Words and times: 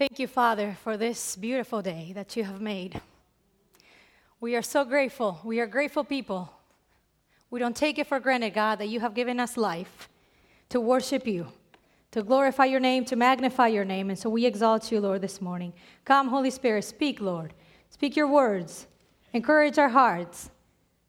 Thank 0.00 0.18
you, 0.18 0.28
Father, 0.28 0.78
for 0.82 0.96
this 0.96 1.36
beautiful 1.36 1.82
day 1.82 2.12
that 2.14 2.34
you 2.34 2.44
have 2.44 2.58
made. 2.58 3.02
We 4.40 4.56
are 4.56 4.62
so 4.62 4.82
grateful. 4.82 5.38
We 5.44 5.60
are 5.60 5.66
grateful 5.66 6.04
people. 6.04 6.50
We 7.50 7.60
don't 7.60 7.76
take 7.76 7.98
it 7.98 8.06
for 8.06 8.18
granted, 8.18 8.54
God, 8.54 8.78
that 8.78 8.88
you 8.88 9.00
have 9.00 9.12
given 9.12 9.38
us 9.38 9.58
life 9.58 10.08
to 10.70 10.80
worship 10.80 11.26
you, 11.26 11.48
to 12.12 12.22
glorify 12.22 12.64
your 12.64 12.80
name, 12.80 13.04
to 13.04 13.14
magnify 13.14 13.66
your 13.68 13.84
name. 13.84 14.08
And 14.08 14.18
so 14.18 14.30
we 14.30 14.46
exalt 14.46 14.90
you, 14.90 15.00
Lord, 15.00 15.20
this 15.20 15.42
morning. 15.42 15.74
Come, 16.06 16.28
Holy 16.28 16.50
Spirit, 16.50 16.84
speak, 16.84 17.20
Lord. 17.20 17.52
Speak 17.90 18.16
your 18.16 18.28
words. 18.28 18.86
Encourage 19.34 19.76
our 19.76 19.90
hearts. 19.90 20.48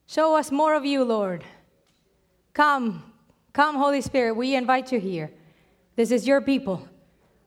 Show 0.05 0.35
us 0.35 0.51
more 0.51 0.73
of 0.73 0.83
you, 0.83 1.05
Lord. 1.05 1.45
Come, 2.53 3.13
come, 3.53 3.77
Holy 3.77 4.01
Spirit. 4.01 4.33
We 4.33 4.53
invite 4.53 4.91
you 4.91 4.99
here. 4.99 5.31
This 5.95 6.11
is 6.11 6.27
your 6.27 6.41
people. 6.41 6.85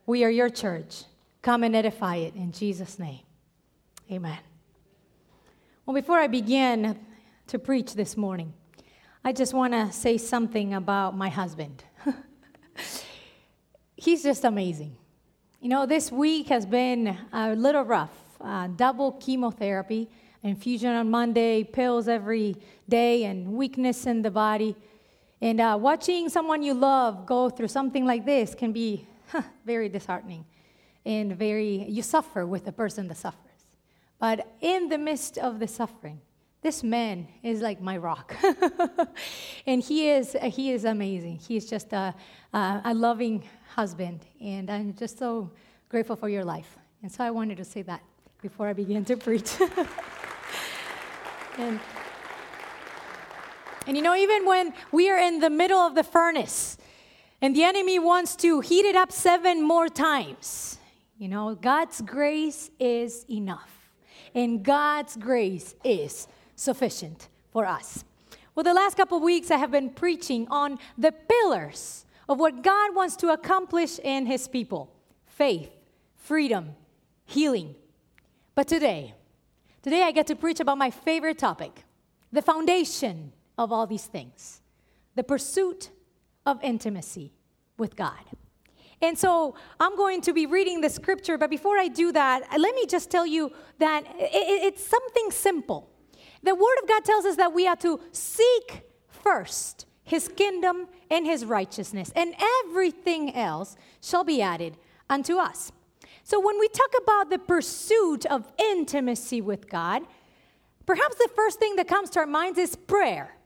We 0.06 0.24
are 0.24 0.30
your 0.30 0.48
church. 0.48 1.04
Come 1.44 1.62
and 1.62 1.76
edify 1.76 2.16
it 2.16 2.34
in 2.36 2.52
Jesus' 2.52 2.98
name. 2.98 3.20
Amen. 4.10 4.38
Well, 5.84 5.94
before 5.94 6.18
I 6.18 6.26
begin 6.26 6.98
to 7.48 7.58
preach 7.58 7.92
this 7.92 8.16
morning, 8.16 8.54
I 9.22 9.34
just 9.34 9.52
want 9.52 9.74
to 9.74 9.92
say 9.92 10.16
something 10.16 10.72
about 10.72 11.14
my 11.14 11.28
husband. 11.28 11.84
He's 13.94 14.22
just 14.22 14.44
amazing. 14.44 14.96
You 15.60 15.68
know, 15.68 15.84
this 15.84 16.10
week 16.10 16.48
has 16.48 16.64
been 16.64 17.14
a 17.30 17.54
little 17.54 17.84
rough. 17.84 18.16
Uh, 18.40 18.68
double 18.68 19.12
chemotherapy, 19.12 20.08
infusion 20.42 20.94
on 20.94 21.10
Monday, 21.10 21.62
pills 21.62 22.08
every 22.08 22.56
day, 22.88 23.24
and 23.24 23.52
weakness 23.52 24.06
in 24.06 24.22
the 24.22 24.30
body. 24.30 24.74
And 25.42 25.60
uh, 25.60 25.76
watching 25.78 26.30
someone 26.30 26.62
you 26.62 26.72
love 26.72 27.26
go 27.26 27.50
through 27.50 27.68
something 27.68 28.06
like 28.06 28.24
this 28.24 28.54
can 28.54 28.72
be 28.72 29.06
huh, 29.28 29.42
very 29.66 29.90
disheartening 29.90 30.46
and 31.04 31.36
very, 31.36 31.84
you 31.88 32.02
suffer 32.02 32.46
with 32.46 32.64
the 32.64 32.72
person 32.72 33.08
that 33.08 33.16
suffers. 33.16 33.40
But 34.18 34.46
in 34.60 34.88
the 34.88 34.98
midst 34.98 35.38
of 35.38 35.58
the 35.58 35.68
suffering, 35.68 36.20
this 36.62 36.82
man 36.82 37.28
is 37.42 37.60
like 37.60 37.82
my 37.82 37.98
rock. 37.98 38.34
and 39.66 39.82
he 39.82 40.08
is, 40.08 40.34
he 40.44 40.72
is 40.72 40.86
amazing. 40.86 41.36
He's 41.36 41.68
just 41.68 41.92
a, 41.92 42.14
a, 42.54 42.94
loving 42.94 43.44
husband. 43.74 44.24
And 44.40 44.70
I'm 44.70 44.94
just 44.94 45.18
so 45.18 45.50
grateful 45.90 46.16
for 46.16 46.30
your 46.30 46.42
life. 46.42 46.78
And 47.02 47.12
so 47.12 47.22
I 47.22 47.30
wanted 47.30 47.58
to 47.58 47.64
say 47.64 47.82
that 47.82 48.02
before 48.40 48.66
I 48.66 48.72
begin 48.72 49.04
to 49.04 49.16
preach. 49.16 49.52
and, 51.58 51.78
and 53.86 53.94
you 53.94 54.02
know, 54.02 54.14
even 54.14 54.46
when 54.46 54.72
we 54.90 55.10
are 55.10 55.18
in 55.18 55.40
the 55.40 55.50
middle 55.50 55.80
of 55.80 55.94
the 55.94 56.02
furnace 56.02 56.78
and 57.42 57.54
the 57.54 57.64
enemy 57.64 57.98
wants 57.98 58.36
to 58.36 58.60
heat 58.60 58.86
it 58.86 58.96
up 58.96 59.12
seven 59.12 59.62
more 59.62 59.88
times, 59.88 60.78
you 61.18 61.28
know, 61.28 61.54
God's 61.54 62.00
grace 62.00 62.70
is 62.78 63.24
enough, 63.30 63.90
and 64.34 64.62
God's 64.64 65.16
grace 65.16 65.74
is 65.84 66.26
sufficient 66.56 67.28
for 67.50 67.66
us. 67.66 68.04
Well, 68.54 68.64
the 68.64 68.74
last 68.74 68.96
couple 68.96 69.18
of 69.18 69.22
weeks, 69.22 69.50
I 69.50 69.56
have 69.56 69.70
been 69.70 69.90
preaching 69.90 70.46
on 70.48 70.78
the 70.96 71.12
pillars 71.12 72.04
of 72.28 72.38
what 72.38 72.62
God 72.62 72.94
wants 72.94 73.16
to 73.16 73.32
accomplish 73.32 73.98
in 73.98 74.26
His 74.26 74.48
people 74.48 74.90
faith, 75.26 75.70
freedom, 76.16 76.70
healing. 77.24 77.74
But 78.54 78.68
today, 78.68 79.14
today 79.82 80.02
I 80.02 80.12
get 80.12 80.26
to 80.28 80.36
preach 80.36 80.60
about 80.60 80.78
my 80.78 80.90
favorite 80.90 81.38
topic 81.38 81.84
the 82.32 82.42
foundation 82.42 83.32
of 83.56 83.72
all 83.72 83.86
these 83.86 84.06
things 84.06 84.60
the 85.16 85.22
pursuit 85.22 85.90
of 86.44 86.58
intimacy 86.62 87.32
with 87.78 87.94
God. 87.94 88.24
And 89.04 89.18
so 89.18 89.54
I'm 89.78 89.96
going 89.96 90.22
to 90.22 90.32
be 90.32 90.46
reading 90.46 90.80
the 90.80 90.88
scripture, 90.88 91.36
but 91.36 91.50
before 91.50 91.76
I 91.78 91.88
do 91.88 92.10
that, 92.12 92.58
let 92.58 92.74
me 92.74 92.86
just 92.86 93.10
tell 93.10 93.26
you 93.26 93.52
that 93.78 94.02
it's 94.18 94.82
something 94.82 95.30
simple. 95.30 95.90
The 96.42 96.54
Word 96.54 96.76
of 96.82 96.88
God 96.88 97.04
tells 97.04 97.26
us 97.26 97.36
that 97.36 97.52
we 97.52 97.68
are 97.68 97.76
to 97.76 98.00
seek 98.12 98.80
first 99.10 99.84
His 100.04 100.28
kingdom 100.28 100.88
and 101.10 101.26
His 101.26 101.44
righteousness, 101.44 102.12
and 102.16 102.34
everything 102.64 103.34
else 103.34 103.76
shall 104.00 104.24
be 104.24 104.40
added 104.40 104.78
unto 105.10 105.36
us. 105.36 105.70
So 106.22 106.40
when 106.40 106.58
we 106.58 106.68
talk 106.68 106.94
about 107.02 107.28
the 107.28 107.38
pursuit 107.38 108.24
of 108.24 108.50
intimacy 108.58 109.42
with 109.42 109.68
God, 109.68 110.02
perhaps 110.86 111.16
the 111.16 111.28
first 111.36 111.58
thing 111.58 111.76
that 111.76 111.88
comes 111.88 112.08
to 112.10 112.20
our 112.20 112.26
minds 112.26 112.58
is 112.58 112.74
prayer. 112.74 113.36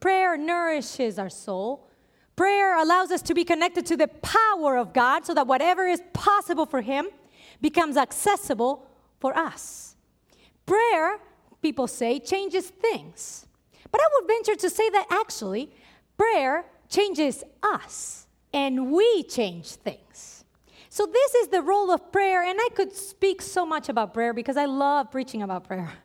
Prayer 0.00 0.38
nourishes 0.38 1.18
our 1.18 1.28
soul. 1.28 1.90
Prayer 2.36 2.80
allows 2.80 3.10
us 3.10 3.22
to 3.22 3.34
be 3.34 3.44
connected 3.44 3.86
to 3.86 3.96
the 3.96 4.08
power 4.08 4.76
of 4.76 4.92
God 4.92 5.24
so 5.24 5.34
that 5.34 5.46
whatever 5.46 5.86
is 5.86 6.02
possible 6.12 6.66
for 6.66 6.80
Him 6.80 7.08
becomes 7.60 7.96
accessible 7.96 8.90
for 9.20 9.36
us. 9.36 9.94
Prayer, 10.66 11.18
people 11.62 11.86
say, 11.86 12.18
changes 12.18 12.68
things. 12.68 13.46
But 13.90 14.00
I 14.00 14.04
would 14.14 14.26
venture 14.26 14.56
to 14.56 14.70
say 14.70 14.90
that 14.90 15.06
actually, 15.10 15.70
prayer 16.16 16.64
changes 16.88 17.44
us 17.62 18.26
and 18.52 18.90
we 18.90 19.22
change 19.24 19.66
things. 19.66 20.44
So, 20.88 21.06
this 21.06 21.34
is 21.34 21.48
the 21.48 21.60
role 21.60 21.90
of 21.90 22.12
prayer, 22.12 22.44
and 22.44 22.56
I 22.60 22.68
could 22.74 22.94
speak 22.94 23.42
so 23.42 23.66
much 23.66 23.88
about 23.88 24.14
prayer 24.14 24.32
because 24.32 24.56
I 24.56 24.66
love 24.66 25.10
preaching 25.10 25.42
about 25.42 25.64
prayer. 25.64 25.92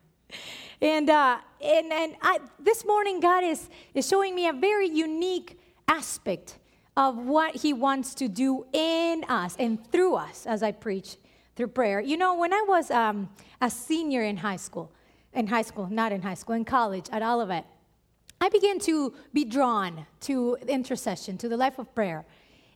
And, 0.81 1.09
uh, 1.09 1.39
and, 1.61 1.91
and 1.91 2.15
I, 2.21 2.39
this 2.57 2.85
morning, 2.85 3.19
God 3.19 3.43
is, 3.43 3.69
is 3.93 4.07
showing 4.07 4.33
me 4.33 4.47
a 4.47 4.53
very 4.53 4.87
unique 4.87 5.58
aspect 5.89 6.59
of 6.95 7.17
what 7.17 7.55
He 7.55 7.73
wants 7.73 8.13
to 8.15 8.27
do 8.27 8.65
in 8.71 9.23
us 9.27 9.55
and 9.59 9.85
through 9.91 10.15
us 10.15 10.45
as 10.45 10.63
I 10.63 10.71
preach 10.71 11.17
through 11.55 11.67
prayer. 11.67 11.99
You 11.99 12.17
know, 12.17 12.35
when 12.35 12.53
I 12.53 12.63
was 12.67 12.89
um, 12.91 13.29
a 13.59 13.69
senior 13.69 14.23
in 14.23 14.37
high 14.37 14.55
school, 14.55 14.91
in 15.33 15.47
high 15.47 15.61
school, 15.63 15.87
not 15.89 16.11
in 16.11 16.21
high 16.21 16.35
school, 16.35 16.55
in 16.55 16.65
college 16.65 17.07
at 17.11 17.21
Olivet, 17.21 17.65
I 18.41 18.49
began 18.49 18.79
to 18.79 19.13
be 19.33 19.43
drawn 19.43 20.05
to 20.21 20.57
intercession, 20.67 21.37
to 21.39 21.49
the 21.49 21.57
life 21.57 21.77
of 21.77 21.93
prayer. 21.93 22.25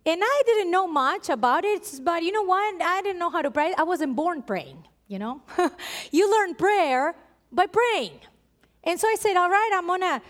And 0.05 0.19
I 0.21 0.41
didn't 0.45 0.71
know 0.71 0.87
much 0.87 1.29
about 1.29 1.63
it, 1.63 1.87
but 2.03 2.23
you 2.23 2.33
know 2.33 2.43
what? 2.43 2.81
I 2.81 3.01
didn't 3.01 3.19
know 3.19 3.29
how 3.29 3.41
to 3.41 3.49
pray. 3.49 3.73
I 3.77 3.83
wasn't 3.83 4.15
born 4.17 4.41
praying, 4.41 4.85
you 5.07 5.19
know? 5.19 5.41
you 6.11 6.29
learn 6.29 6.55
prayer 6.55 7.15
by 7.51 7.67
praying. 7.67 8.19
And 8.83 8.99
so 8.99 9.07
I 9.07 9.15
said, 9.17 9.37
All 9.37 9.49
right, 9.49 9.71
I'm 9.73 9.87
going 9.87 10.01
to 10.01 10.21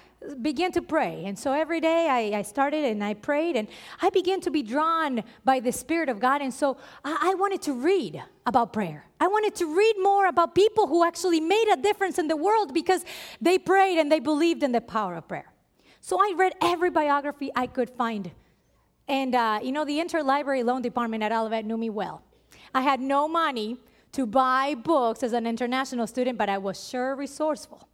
began 0.41 0.71
to 0.71 0.81
pray. 0.81 1.23
And 1.25 1.37
so 1.37 1.53
every 1.53 1.79
day 1.79 2.07
I, 2.09 2.39
I, 2.39 2.41
started 2.41 2.83
and 2.85 3.03
I 3.03 3.13
prayed, 3.13 3.55
and 3.55 3.67
I 4.01 4.09
began 4.09 4.41
to 4.41 4.51
be 4.51 4.63
drawn 4.63 5.23
by 5.43 5.59
the 5.59 5.71
Spirit 5.71 6.09
of 6.09 6.19
God. 6.19 6.41
And 6.41 6.53
so 6.53 6.77
I, 7.03 7.31
I, 7.31 7.33
wanted 7.35 7.61
to 7.63 7.73
read 7.73 8.21
about 8.45 8.73
prayer. 8.73 9.05
I 9.19 9.27
wanted 9.27 9.55
to 9.55 9.75
read 9.75 9.95
more 10.01 10.27
about 10.27 10.55
people 10.55 10.87
who 10.87 11.05
actually 11.05 11.39
made 11.39 11.67
a 11.71 11.77
difference 11.77 12.17
in 12.17 12.27
the 12.27 12.37
world 12.37 12.73
because 12.73 13.03
they 13.41 13.57
prayed 13.57 13.99
and 13.99 14.11
they 14.11 14.19
believed 14.19 14.63
in 14.63 14.71
the 14.71 14.81
power 14.81 15.15
of 15.15 15.27
prayer. 15.27 15.51
So 16.01 16.17
I 16.17 16.33
read 16.35 16.53
every 16.61 16.89
biography 16.89 17.51
I 17.55 17.67
could 17.67 17.89
find. 17.89 18.31
And, 19.07 19.35
uh, 19.35 19.59
you 19.61 19.71
know, 19.71 19.85
the 19.85 19.99
interlibrary 19.99 20.63
loan 20.63 20.81
department 20.81 21.23
at 21.23 21.31
Olivet 21.31 21.65
knew 21.65 21.77
me 21.77 21.89
well. 21.89 22.21
I 22.73 22.81
had 22.81 22.99
no 22.99 23.27
money 23.27 23.77
to 24.13 24.25
buy 24.25 24.75
books 24.75 25.23
as 25.23 25.33
an 25.33 25.45
international 25.47 26.07
student, 26.07 26.37
but 26.37 26.49
I 26.49 26.57
was 26.57 26.87
sure 26.87 27.15
resourceful. 27.15 27.87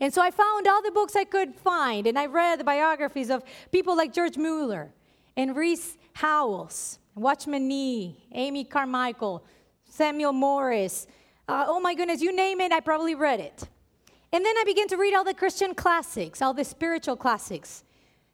And 0.00 0.14
so 0.14 0.22
I 0.22 0.30
found 0.30 0.66
all 0.66 0.82
the 0.82 0.92
books 0.92 1.16
I 1.16 1.24
could 1.24 1.54
find, 1.54 2.06
and 2.06 2.18
I 2.18 2.26
read 2.26 2.60
the 2.60 2.64
biographies 2.64 3.30
of 3.30 3.42
people 3.72 3.96
like 3.96 4.12
George 4.12 4.36
Mueller 4.36 4.92
and 5.36 5.56
Rees 5.56 5.96
Howells, 6.14 6.98
Watchman 7.14 7.66
Nee, 7.66 8.16
Amy 8.32 8.64
Carmichael, 8.64 9.44
Samuel 9.88 10.32
Morris. 10.32 11.06
Uh, 11.48 11.64
oh 11.66 11.80
my 11.80 11.94
goodness, 11.94 12.20
you 12.20 12.34
name 12.34 12.60
it, 12.60 12.72
I 12.72 12.80
probably 12.80 13.14
read 13.14 13.40
it. 13.40 13.68
And 14.32 14.44
then 14.44 14.54
I 14.56 14.64
began 14.64 14.88
to 14.88 14.96
read 14.96 15.14
all 15.14 15.24
the 15.24 15.34
Christian 15.34 15.74
classics, 15.74 16.42
all 16.42 16.54
the 16.54 16.64
spiritual 16.64 17.16
classics 17.16 17.84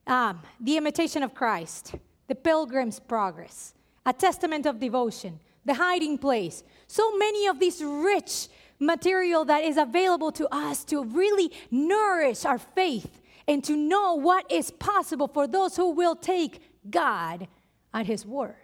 um, 0.07 0.41
The 0.61 0.77
Imitation 0.77 1.23
of 1.23 1.35
Christ, 1.35 1.95
The 2.29 2.35
Pilgrim's 2.35 3.01
Progress, 3.01 3.75
A 4.05 4.13
Testament 4.13 4.67
of 4.67 4.81
Devotion, 4.81 5.41
The 5.65 5.75
Hiding 5.75 6.19
Place. 6.19 6.63
So 6.87 7.17
many 7.17 7.47
of 7.47 7.59
these 7.59 7.83
rich 7.83 8.49
material 8.79 9.45
that 9.45 9.65
is 9.65 9.77
available 9.77 10.33
to 10.33 10.49
us 10.55 10.85
to 10.85 11.05
really 11.05 11.51
nourish 11.71 12.45
our 12.45 12.59
faith 12.59 13.21
and 13.47 13.63
to 13.65 13.77
know 13.77 14.15
what 14.15 14.51
is 14.51 14.71
possible 14.71 15.29
for 15.29 15.47
those 15.47 15.77
who 15.77 15.91
will 15.91 16.17
take 16.17 16.61
God 16.91 17.47
at 17.93 18.07
His 18.07 18.25
word. 18.27 18.57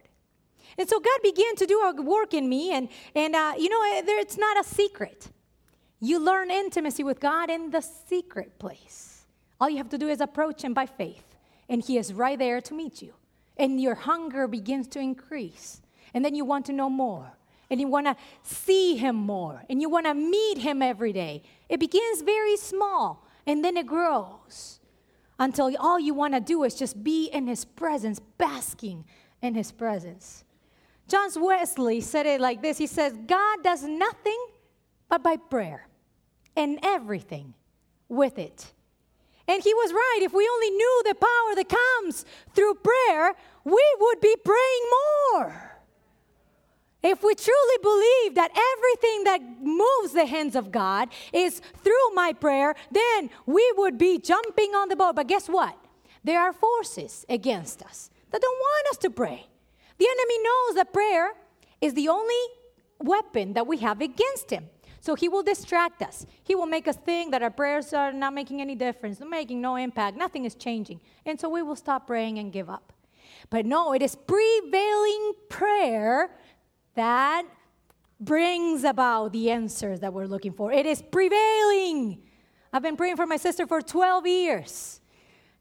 And 0.78 0.88
so 0.88 1.00
God 1.00 1.18
began 1.22 1.56
to 1.56 1.66
do 1.66 1.80
a 1.80 2.02
work 2.02 2.32
in 2.32 2.48
me, 2.48 2.72
and, 2.72 2.88
and 3.14 3.34
uh, 3.34 3.54
you 3.58 3.68
know, 3.68 3.80
it's 4.20 4.38
not 4.38 4.58
a 4.58 4.64
secret. 4.64 5.28
You 6.00 6.18
learn 6.18 6.50
intimacy 6.50 7.04
with 7.04 7.20
God 7.20 7.50
in 7.50 7.70
the 7.70 7.82
secret 7.82 8.58
place. 8.58 9.24
All 9.60 9.68
you 9.68 9.76
have 9.76 9.90
to 9.90 9.98
do 9.98 10.08
is 10.08 10.20
approach 10.20 10.62
Him 10.62 10.72
by 10.72 10.86
faith, 10.86 11.36
and 11.68 11.84
He 11.84 11.98
is 11.98 12.14
right 12.14 12.38
there 12.38 12.60
to 12.62 12.74
meet 12.74 13.02
you. 13.02 13.14
And 13.56 13.80
your 13.80 13.94
hunger 13.94 14.48
begins 14.48 14.88
to 14.88 15.00
increase, 15.00 15.82
and 16.14 16.24
then 16.24 16.34
you 16.34 16.44
want 16.44 16.66
to 16.66 16.72
know 16.72 16.88
more 16.88 17.32
and 17.70 17.80
you 17.80 17.86
want 17.86 18.06
to 18.06 18.16
see 18.42 18.96
him 18.96 19.16
more 19.16 19.64
and 19.70 19.80
you 19.80 19.88
want 19.88 20.06
to 20.06 20.14
meet 20.14 20.58
him 20.58 20.82
every 20.82 21.12
day. 21.12 21.42
It 21.68 21.78
begins 21.80 22.22
very 22.22 22.56
small 22.56 23.26
and 23.46 23.64
then 23.64 23.76
it 23.76 23.86
grows 23.86 24.80
until 25.38 25.74
all 25.78 25.98
you 25.98 26.12
want 26.12 26.34
to 26.34 26.40
do 26.40 26.64
is 26.64 26.74
just 26.74 27.02
be 27.02 27.26
in 27.26 27.46
his 27.46 27.64
presence, 27.64 28.20
basking 28.38 29.04
in 29.40 29.54
his 29.54 29.72
presence. 29.72 30.44
John 31.08 31.30
Wesley 31.36 32.00
said 32.00 32.26
it 32.26 32.40
like 32.40 32.62
this 32.62 32.78
He 32.78 32.86
says, 32.86 33.16
God 33.26 33.62
does 33.64 33.82
nothing 33.82 34.46
but 35.08 35.22
by 35.24 35.36
prayer, 35.36 35.88
and 36.56 36.78
everything 36.82 37.54
with 38.08 38.38
it. 38.38 38.72
And 39.48 39.60
he 39.60 39.74
was 39.74 39.92
right. 39.92 40.20
If 40.22 40.32
we 40.32 40.48
only 40.48 40.70
knew 40.70 41.02
the 41.04 41.14
power 41.16 41.54
that 41.56 41.68
comes 41.68 42.24
through 42.54 42.74
prayer, 42.74 43.34
we 43.64 43.84
would 43.98 44.20
be 44.20 44.36
praying 44.44 44.82
more. 45.32 45.69
If 47.02 47.22
we 47.22 47.34
truly 47.34 47.76
believe 47.82 48.34
that 48.34 48.50
everything 48.50 49.24
that 49.24 49.40
moves 49.62 50.12
the 50.12 50.26
hands 50.26 50.54
of 50.54 50.70
God 50.70 51.08
is 51.32 51.60
through 51.82 52.14
my 52.14 52.32
prayer, 52.32 52.74
then 52.90 53.30
we 53.46 53.72
would 53.76 53.96
be 53.96 54.18
jumping 54.18 54.74
on 54.74 54.88
the 54.88 54.96
boat. 54.96 55.16
But 55.16 55.26
guess 55.26 55.48
what? 55.48 55.76
There 56.22 56.40
are 56.40 56.52
forces 56.52 57.24
against 57.28 57.82
us 57.82 58.10
that 58.30 58.42
don't 58.42 58.58
want 58.58 58.86
us 58.90 58.98
to 58.98 59.10
pray. 59.10 59.46
The 59.98 60.06
enemy 60.06 60.42
knows 60.42 60.74
that 60.76 60.92
prayer 60.92 61.32
is 61.80 61.94
the 61.94 62.08
only 62.08 62.34
weapon 62.98 63.54
that 63.54 63.66
we 63.66 63.78
have 63.78 64.00
against 64.00 64.50
him. 64.50 64.68
So 65.00 65.14
he 65.14 65.28
will 65.28 65.42
distract 65.42 66.02
us. 66.02 66.26
He 66.44 66.54
will 66.54 66.66
make 66.66 66.86
us 66.86 66.96
think 66.96 67.32
that 67.32 67.42
our 67.42 67.50
prayers 67.50 67.94
are 67.94 68.12
not 68.12 68.34
making 68.34 68.60
any 68.60 68.74
difference, 68.74 69.18
they're 69.18 69.28
making 69.28 69.60
no 69.62 69.76
impact, 69.76 70.16
nothing 70.18 70.44
is 70.44 70.54
changing. 70.54 71.00
And 71.24 71.40
so 71.40 71.48
we 71.48 71.62
will 71.62 71.76
stop 71.76 72.06
praying 72.06 72.38
and 72.38 72.52
give 72.52 72.68
up. 72.68 72.92
But 73.48 73.64
no, 73.64 73.94
it 73.94 74.02
is 74.02 74.14
prevailing 74.14 75.32
prayer 75.48 76.30
that 76.94 77.44
brings 78.20 78.84
about 78.84 79.32
the 79.32 79.50
answers 79.50 80.00
that 80.00 80.12
we're 80.12 80.26
looking 80.26 80.52
for. 80.52 80.72
It 80.72 80.86
is 80.86 81.02
prevailing. 81.02 82.22
I've 82.72 82.82
been 82.82 82.96
praying 82.96 83.16
for 83.16 83.26
my 83.26 83.36
sister 83.36 83.66
for 83.66 83.80
12 83.80 84.26
years. 84.26 85.00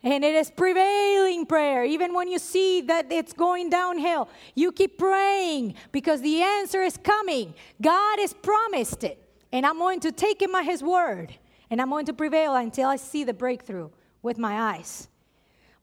And 0.02 0.24
it 0.24 0.36
is 0.36 0.50
prevailing 0.50 1.46
prayer. 1.46 1.84
Even 1.84 2.14
when 2.14 2.30
you 2.30 2.40
see 2.40 2.81
that 2.81 3.12
it's 3.12 3.34
going 3.34 3.70
downhill, 3.70 4.30
you 4.56 4.72
keep 4.72 4.98
praying 4.98 5.76
because 5.92 6.22
the 6.22 6.42
answer 6.42 6.84
is 6.84 6.98
coming. 6.98 7.54
God 7.81 8.20
has 8.20 8.34
promised 8.34 9.04
it. 9.04 9.22
And 9.52 9.66
I'm 9.66 9.78
going 9.78 10.00
to 10.02 10.12
take 10.12 10.42
him 10.42 10.56
at 10.56 10.64
his 10.64 10.81
word. 10.81 11.34
And 11.70 11.81
I'm 11.81 11.90
going 11.90 12.06
to 12.06 12.14
prevail 12.14 12.56
until 12.56 12.88
I 12.90 12.96
see 12.96 13.24
the 13.24 13.34
breakthrough 13.34 13.90
with 14.22 14.38
my 14.38 14.74
eyes. 14.74 15.10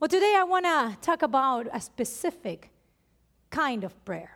Well, 0.00 0.08
today 0.08 0.34
I 0.36 0.44
want 0.44 0.64
to 0.64 0.96
talk 1.00 1.22
about 1.22 1.68
a 1.72 1.80
specific 1.80 2.70
kind 3.50 3.84
of 3.84 4.04
prayer. 4.04 4.35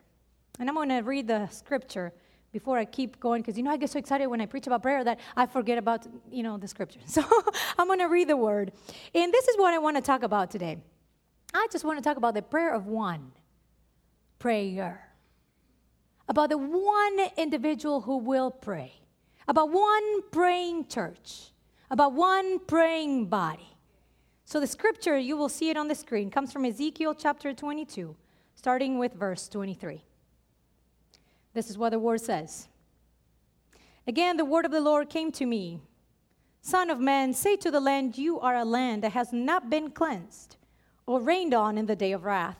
And 0.60 0.68
I'm 0.68 0.74
going 0.74 0.90
to 0.90 0.98
read 0.98 1.26
the 1.26 1.48
scripture 1.48 2.12
before 2.52 2.76
I 2.76 2.84
keep 2.84 3.18
going 3.18 3.40
because 3.40 3.56
you 3.56 3.62
know 3.62 3.70
I 3.70 3.78
get 3.78 3.88
so 3.88 3.98
excited 3.98 4.26
when 4.26 4.42
I 4.42 4.46
preach 4.46 4.66
about 4.66 4.82
prayer 4.82 5.02
that 5.02 5.18
I 5.34 5.46
forget 5.46 5.78
about 5.78 6.06
you 6.30 6.42
know 6.42 6.58
the 6.58 6.68
scripture. 6.68 7.00
So 7.06 7.24
I'm 7.78 7.86
going 7.86 7.98
to 8.00 8.08
read 8.08 8.28
the 8.28 8.36
word. 8.36 8.72
And 9.14 9.32
this 9.32 9.48
is 9.48 9.56
what 9.56 9.72
I 9.72 9.78
want 9.78 9.96
to 9.96 10.02
talk 10.02 10.22
about 10.22 10.50
today. 10.50 10.76
I 11.54 11.66
just 11.72 11.82
want 11.82 11.98
to 11.98 12.04
talk 12.04 12.18
about 12.18 12.34
the 12.34 12.42
prayer 12.42 12.74
of 12.74 12.86
one. 12.86 13.32
Prayer. 14.38 15.08
About 16.28 16.50
the 16.50 16.58
one 16.58 17.18
individual 17.38 18.02
who 18.02 18.18
will 18.18 18.50
pray. 18.50 18.92
About 19.48 19.70
one 19.70 20.30
praying 20.30 20.88
church. 20.88 21.52
About 21.90 22.12
one 22.12 22.58
praying 22.58 23.26
body. 23.26 23.76
So 24.44 24.60
the 24.60 24.66
scripture, 24.66 25.16
you 25.16 25.38
will 25.38 25.48
see 25.48 25.70
it 25.70 25.76
on 25.76 25.88
the 25.88 25.94
screen, 25.94 26.30
comes 26.30 26.52
from 26.52 26.64
Ezekiel 26.64 27.14
chapter 27.14 27.54
22, 27.54 28.14
starting 28.54 28.98
with 28.98 29.14
verse 29.14 29.48
23. 29.48 30.04
This 31.52 31.70
is 31.70 31.78
what 31.78 31.90
the 31.90 31.98
word 31.98 32.20
says. 32.20 32.68
Again, 34.06 34.36
the 34.36 34.44
word 34.44 34.64
of 34.64 34.72
the 34.72 34.80
Lord 34.80 35.08
came 35.10 35.32
to 35.32 35.46
me 35.46 35.80
Son 36.62 36.90
of 36.90 37.00
man, 37.00 37.32
say 37.32 37.56
to 37.56 37.70
the 37.70 37.80
land, 37.80 38.18
You 38.18 38.38
are 38.40 38.56
a 38.56 38.64
land 38.64 39.02
that 39.02 39.12
has 39.12 39.32
not 39.32 39.70
been 39.70 39.90
cleansed 39.90 40.56
or 41.06 41.20
rained 41.20 41.54
on 41.54 41.78
in 41.78 41.86
the 41.86 41.96
day 41.96 42.12
of 42.12 42.24
wrath. 42.24 42.58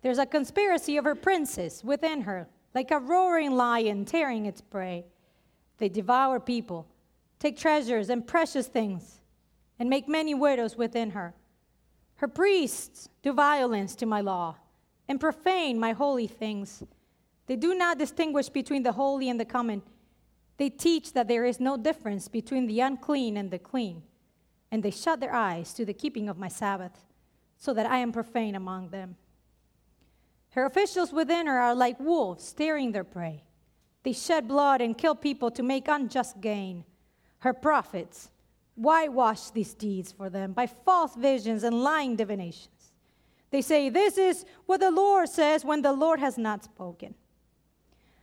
There's 0.00 0.18
a 0.18 0.26
conspiracy 0.26 0.96
of 0.96 1.04
her 1.04 1.14
princes 1.14 1.84
within 1.84 2.22
her, 2.22 2.48
like 2.74 2.90
a 2.90 2.98
roaring 2.98 3.52
lion 3.52 4.04
tearing 4.04 4.46
its 4.46 4.60
prey. 4.60 5.04
They 5.78 5.88
devour 5.88 6.40
people, 6.40 6.86
take 7.38 7.56
treasures 7.56 8.08
and 8.08 8.26
precious 8.26 8.66
things, 8.66 9.20
and 9.78 9.90
make 9.90 10.08
many 10.08 10.34
widows 10.34 10.76
within 10.76 11.10
her. 11.10 11.34
Her 12.16 12.28
priests 12.28 13.08
do 13.22 13.32
violence 13.32 13.94
to 13.96 14.06
my 14.06 14.20
law 14.20 14.56
and 15.08 15.20
profane 15.20 15.78
my 15.78 15.92
holy 15.92 16.26
things. 16.26 16.82
They 17.52 17.56
do 17.56 17.74
not 17.74 17.98
distinguish 17.98 18.48
between 18.48 18.82
the 18.82 18.92
holy 18.92 19.28
and 19.28 19.38
the 19.38 19.44
common. 19.44 19.82
They 20.56 20.70
teach 20.70 21.12
that 21.12 21.28
there 21.28 21.44
is 21.44 21.60
no 21.60 21.76
difference 21.76 22.26
between 22.26 22.66
the 22.66 22.80
unclean 22.80 23.36
and 23.36 23.50
the 23.50 23.58
clean. 23.58 24.04
And 24.70 24.82
they 24.82 24.90
shut 24.90 25.20
their 25.20 25.34
eyes 25.34 25.74
to 25.74 25.84
the 25.84 25.92
keeping 25.92 26.30
of 26.30 26.38
my 26.38 26.48
Sabbath, 26.48 27.04
so 27.58 27.74
that 27.74 27.84
I 27.84 27.98
am 27.98 28.10
profane 28.10 28.54
among 28.54 28.88
them. 28.88 29.16
Her 30.52 30.64
officials 30.64 31.12
within 31.12 31.46
her 31.46 31.58
are 31.58 31.74
like 31.74 32.00
wolves 32.00 32.42
staring 32.42 32.92
their 32.92 33.04
prey. 33.04 33.44
They 34.02 34.14
shed 34.14 34.48
blood 34.48 34.80
and 34.80 34.96
kill 34.96 35.14
people 35.14 35.50
to 35.50 35.62
make 35.62 35.88
unjust 35.88 36.40
gain. 36.40 36.86
Her 37.40 37.52
prophets 37.52 38.30
whitewash 38.76 39.50
these 39.50 39.74
deeds 39.74 40.10
for 40.10 40.30
them 40.30 40.54
by 40.54 40.68
false 40.68 41.14
visions 41.16 41.64
and 41.64 41.84
lying 41.84 42.16
divinations. 42.16 42.92
They 43.50 43.60
say, 43.60 43.90
This 43.90 44.16
is 44.16 44.46
what 44.64 44.80
the 44.80 44.90
Lord 44.90 45.28
says 45.28 45.66
when 45.66 45.82
the 45.82 45.92
Lord 45.92 46.18
has 46.18 46.38
not 46.38 46.64
spoken. 46.64 47.14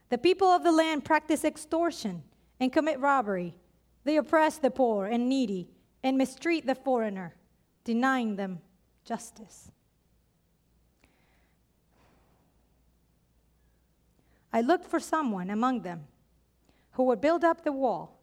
The 0.09 0.17
people 0.17 0.47
of 0.47 0.63
the 0.63 0.71
land 0.71 1.05
practice 1.05 1.45
extortion 1.45 2.23
and 2.59 2.73
commit 2.73 2.99
robbery. 2.99 3.55
They 4.03 4.17
oppress 4.17 4.57
the 4.57 4.71
poor 4.71 5.05
and 5.05 5.29
needy 5.29 5.69
and 6.03 6.17
mistreat 6.17 6.65
the 6.65 6.75
foreigner, 6.75 7.35
denying 7.83 8.35
them 8.35 8.59
justice. 9.05 9.71
I 14.51 14.61
looked 14.61 14.85
for 14.85 14.99
someone 14.99 15.49
among 15.49 15.81
them 15.81 16.07
who 16.93 17.03
would 17.03 17.21
build 17.21 17.43
up 17.43 17.63
the 17.63 17.71
wall 17.71 18.19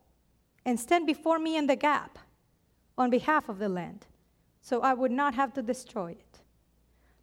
and 0.65 0.81
stand 0.81 1.07
before 1.07 1.39
me 1.39 1.57
in 1.57 1.69
the 1.69 1.77
gap 1.77 2.19
on 2.99 3.11
behalf 3.11 3.49
of 3.49 3.59
the 3.59 3.69
land, 3.69 4.07
so 4.61 4.81
I 4.81 4.93
would 4.93 5.13
not 5.13 5.35
have 5.35 5.53
to 5.55 5.63
destroy 5.63 6.13
it. 6.13 6.41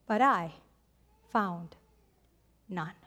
But 0.07 0.21
I 0.21 0.54
found 1.31 1.75
none. 2.69 3.02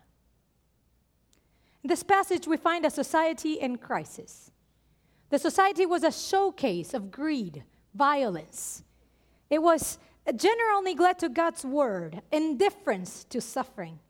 In 1.86 1.88
this 1.88 2.02
passage, 2.02 2.48
we 2.48 2.56
find 2.56 2.84
a 2.84 2.90
society 2.90 3.60
in 3.60 3.78
crisis. 3.78 4.50
The 5.30 5.38
society 5.38 5.86
was 5.86 6.02
a 6.02 6.10
showcase 6.10 6.94
of 6.94 7.12
greed, 7.12 7.62
violence. 7.94 8.82
It 9.50 9.62
was 9.62 10.00
a 10.26 10.32
general 10.32 10.82
neglect 10.82 11.20
to 11.20 11.28
God's 11.28 11.64
word, 11.64 12.22
indifference 12.32 13.22
to 13.26 13.40
suffering. 13.40 14.00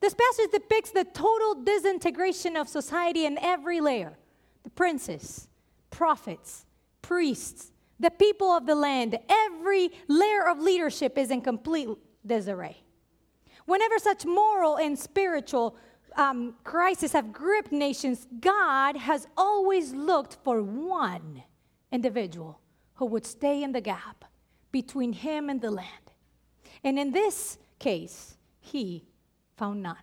This 0.00 0.12
passage 0.12 0.50
depicts 0.52 0.90
the 0.90 1.04
total 1.04 1.54
disintegration 1.54 2.54
of 2.54 2.68
society 2.68 3.24
in 3.24 3.38
every 3.38 3.80
layer 3.80 4.18
the 4.62 4.68
princes, 4.68 5.48
prophets, 5.88 6.66
priests, 7.00 7.72
the 7.98 8.10
people 8.10 8.50
of 8.50 8.66
the 8.66 8.74
land. 8.74 9.18
Every 9.30 9.90
layer 10.06 10.46
of 10.46 10.60
leadership 10.60 11.16
is 11.16 11.30
in 11.30 11.40
complete 11.40 11.88
disarray. 12.26 12.76
Whenever 13.64 13.98
such 13.98 14.26
moral 14.26 14.76
and 14.76 14.98
spiritual 14.98 15.78
um, 16.16 16.54
crises 16.64 17.12
have 17.12 17.32
gripped 17.32 17.72
nations, 17.72 18.26
God 18.40 18.96
has 18.96 19.26
always 19.36 19.92
looked 19.92 20.38
for 20.42 20.62
one 20.62 21.42
individual 21.92 22.60
who 22.94 23.06
would 23.06 23.26
stay 23.26 23.62
in 23.62 23.72
the 23.72 23.80
gap 23.80 24.24
between 24.72 25.12
him 25.12 25.48
and 25.48 25.60
the 25.60 25.70
land. 25.70 26.10
And 26.82 26.98
in 26.98 27.12
this 27.12 27.58
case, 27.78 28.36
he 28.60 29.04
found 29.56 29.82
none. 29.82 29.96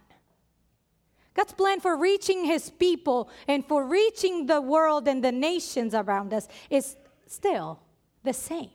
God's 1.33 1.53
plan 1.53 1.79
for 1.79 1.97
reaching 1.97 2.45
his 2.45 2.69
people 2.69 3.29
and 3.47 3.65
for 3.67 3.87
reaching 3.87 4.45
the 4.45 4.61
world 4.61 5.07
and 5.07 5.23
the 5.23 5.31
nations 5.31 5.95
around 5.95 6.33
us 6.33 6.47
is 6.69 6.95
still 7.25 7.79
the 8.23 8.33
same. 8.33 8.69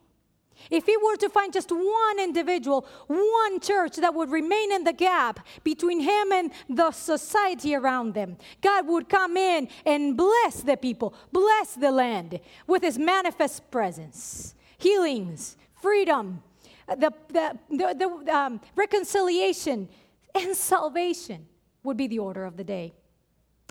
If 0.71 0.87
he 0.87 0.97
were 0.97 1.17
to 1.17 1.29
find 1.29 1.53
just 1.53 1.71
one 1.71 2.19
individual, 2.21 2.87
one 3.07 3.61
church 3.61 3.97
that 3.97 4.15
would 4.15 4.31
remain 4.31 4.73
in 4.73 4.85
the 4.85 4.93
gap 4.93 5.47
between 5.65 6.01
him 6.01 6.33
and 6.33 6.53
the 6.69 6.91
society 6.91 7.75
around 7.75 8.15
them, 8.15 8.37
God 8.61 8.87
would 8.87 9.09
come 9.09 9.37
in 9.37 9.69
and 9.87 10.17
bless 10.17 10.63
the 10.63 10.77
people, 10.77 11.15
bless 11.33 11.75
the 11.75 11.91
land 11.91 12.41
with 12.67 12.83
his 12.83 12.99
manifest 12.99 13.71
presence, 13.71 14.55
healings, 14.79 15.57
freedom, 15.81 16.43
the, 16.87 17.13
the, 17.29 17.59
the, 17.71 18.21
the 18.25 18.35
um, 18.35 18.61
reconciliation, 18.75 19.89
and 20.35 20.57
salvation 20.57 21.47
would 21.83 21.97
be 21.97 22.07
the 22.07 22.19
order 22.19 22.45
of 22.45 22.57
the 22.57 22.65
day. 22.65 22.93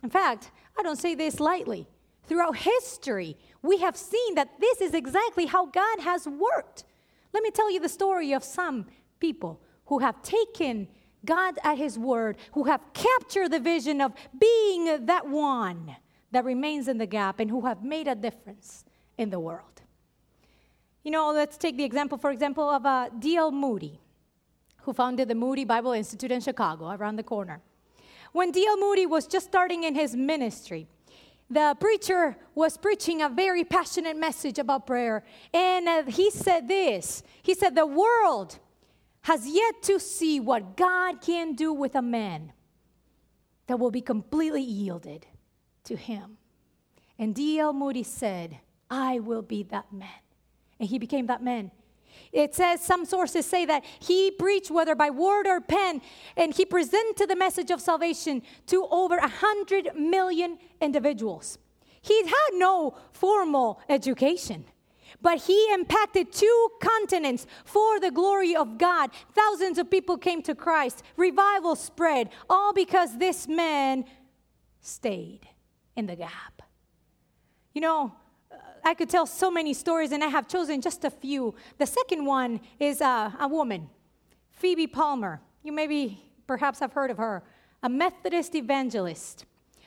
In 0.04 0.10
fact, 0.10 0.52
I 0.78 0.84
don't 0.84 1.00
say 1.00 1.16
this 1.16 1.40
lightly. 1.40 1.88
Throughout 2.28 2.58
history, 2.58 3.38
we 3.62 3.78
have 3.78 3.98
seen 3.98 4.36
that 4.36 4.60
this 4.60 4.82
is 4.82 4.94
exactly 4.94 5.46
how 5.46 5.66
God 5.66 6.00
has 6.00 6.28
worked. 6.28 6.84
Let 7.34 7.44
me 7.44 7.52
tell 7.52 7.72
you 7.72 7.80
the 7.80 7.90
story 7.90 8.34
of 8.34 8.44
some 8.44 8.86
people 9.20 9.62
who 9.86 10.00
have 10.00 10.22
taken 10.22 10.88
God 11.26 11.58
at 11.64 11.78
His 11.78 11.98
word, 11.98 12.38
who 12.54 12.66
have 12.66 12.82
captured 12.94 13.52
the 13.52 13.60
vision 13.60 14.02
of 14.02 14.14
being 14.40 15.06
that 15.06 15.28
one 15.28 15.96
that 16.32 16.46
remains 16.46 16.88
in 16.88 16.98
the 16.98 17.06
gap 17.06 17.40
and 17.40 17.50
who 17.50 17.62
have 17.66 17.84
made 17.84 18.08
a 18.08 18.16
difference 18.16 18.86
in 19.18 19.30
the 19.30 19.40
world. 19.40 19.82
You 21.04 21.12
know, 21.12 21.32
let's 21.32 21.58
take 21.58 21.78
the 21.78 21.84
example, 21.84 22.18
for 22.18 22.32
example, 22.32 22.70
of 22.70 22.86
uh, 22.86 23.10
D.L. 23.18 23.52
Moody, 23.52 24.00
who 24.82 24.94
founded 24.94 25.30
the 25.30 25.36
Moody 25.36 25.64
Bible 25.64 25.94
Institute 25.94 26.32
in 26.32 26.42
Chicago, 26.42 26.92
around 26.92 27.16
the 27.16 27.24
corner. 27.24 27.62
when 28.34 28.52
D.L. 28.52 28.78
Moody 28.78 29.06
was 29.06 29.26
just 29.26 29.48
starting 29.48 29.84
in 29.84 29.96
his 29.96 30.16
ministry, 30.16 30.88
the 31.50 31.78
preacher 31.80 32.36
was 32.56 32.78
preaching 32.78 33.22
a 33.22 33.30
very 33.30 33.64
passionate 33.64 34.18
message 34.18 34.60
about 34.60 34.86
prayer. 34.86 35.24
And 35.54 35.88
uh, 35.88 36.04
he 36.04 36.30
said 36.30 36.68
this 36.68 37.24
He 37.42 37.54
said, 37.54 37.76
The 37.76 37.86
world 37.86 38.60
has 39.22 39.48
yet 39.48 39.82
to 39.84 40.00
see 40.00 40.40
what 40.40 40.78
God 40.78 41.22
can 41.22 41.54
do 41.54 41.74
with 41.74 41.96
a 41.96 42.02
man 42.02 42.54
that 43.68 43.78
will 43.78 43.92
be 43.92 44.02
completely 44.02 44.62
yielded 44.62 45.26
to 45.86 45.96
him. 45.96 46.38
And 47.20 47.34
D.L. 47.34 47.74
Moody 47.74 48.04
said, 48.04 48.60
I 48.90 49.20
will 49.20 49.42
be 49.42 49.64
that 49.64 49.92
man. 49.92 50.08
And 50.80 50.88
he 50.88 51.00
became 51.00 51.28
that 51.28 51.44
man. 51.44 51.72
It 52.32 52.56
says, 52.56 52.82
some 52.82 53.06
sources 53.06 53.46
say 53.46 53.66
that 53.66 53.84
he 54.00 54.32
preached, 54.32 54.72
whether 54.72 54.96
by 54.96 55.10
word 55.10 55.48
or 55.48 55.62
pen, 55.62 56.02
and 56.36 56.54
he 56.54 56.66
presented 56.66 57.30
the 57.30 57.36
message 57.36 57.72
of 57.72 57.82
salvation 57.82 58.42
to 58.68 58.88
over 58.92 59.18
100 59.18 59.96
million 59.96 60.58
individuals. 60.82 61.58
He 62.02 62.24
had 62.24 62.54
no 62.54 62.96
formal 63.12 63.82
education, 63.90 64.66
but 65.22 65.42
he 65.42 65.74
impacted 65.74 66.32
two 66.32 66.70
continents 66.82 67.46
for 67.66 68.00
the 68.00 68.12
glory 68.12 68.56
of 68.56 68.78
God. 68.78 69.10
Thousands 69.34 69.78
of 69.78 69.90
people 69.90 70.18
came 70.18 70.42
to 70.44 70.56
Christ, 70.56 71.04
revival 71.16 71.76
spread, 71.76 72.30
all 72.50 72.74
because 72.74 73.18
this 73.18 73.48
man 73.48 74.06
stayed 74.80 75.48
in 75.96 76.06
the 76.06 76.16
gap. 76.16 76.62
You 77.74 77.82
know, 77.82 78.14
I 78.88 78.94
could 78.94 79.10
tell 79.10 79.26
so 79.26 79.52
many 79.52 79.74
stories, 79.74 80.14
and 80.14 80.24
I 80.24 80.28
have 80.28 80.48
chosen 80.48 80.80
just 80.80 81.04
a 81.04 81.10
few. 81.10 81.54
The 81.78 81.86
second 81.86 82.24
one 82.24 82.62
is 82.80 83.02
uh, 83.02 83.32
a 83.38 83.46
woman, 83.46 83.90
Phoebe 84.52 84.88
Palmer. 84.88 85.42
You 85.62 85.74
maybe 85.74 86.24
perhaps 86.48 86.80
have 86.80 86.94
heard 86.94 87.12
of 87.12 87.18
her, 87.18 87.44
a 87.84 87.90
Methodist 87.90 88.56
evangelist 88.56 89.46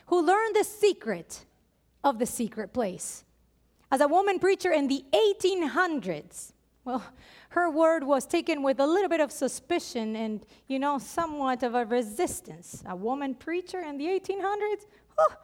who 0.08 0.20
learned 0.20 0.54
the 0.54 0.64
secret 0.64 1.46
of 2.04 2.18
the 2.18 2.26
secret 2.26 2.74
place. 2.74 3.24
As 3.90 4.02
a 4.02 4.06
woman 4.06 4.38
preacher 4.38 4.70
in 4.70 4.86
the 4.86 5.02
1800s, 5.14 6.52
well, 6.84 7.02
her 7.50 7.70
word 7.70 8.04
was 8.04 8.26
taken 8.26 8.62
with 8.62 8.80
a 8.80 8.86
little 8.86 9.08
bit 9.08 9.20
of 9.20 9.32
suspicion 9.32 10.14
and, 10.14 10.44
you 10.68 10.78
know, 10.78 10.98
somewhat 10.98 11.62
of 11.62 11.74
a 11.74 11.86
resistance. 11.86 12.84
A 12.86 12.94
woman 12.94 13.34
preacher 13.34 13.80
in 13.80 13.96
the 13.96 14.04
1800s? 14.04 14.84
Oh, 15.16 15.36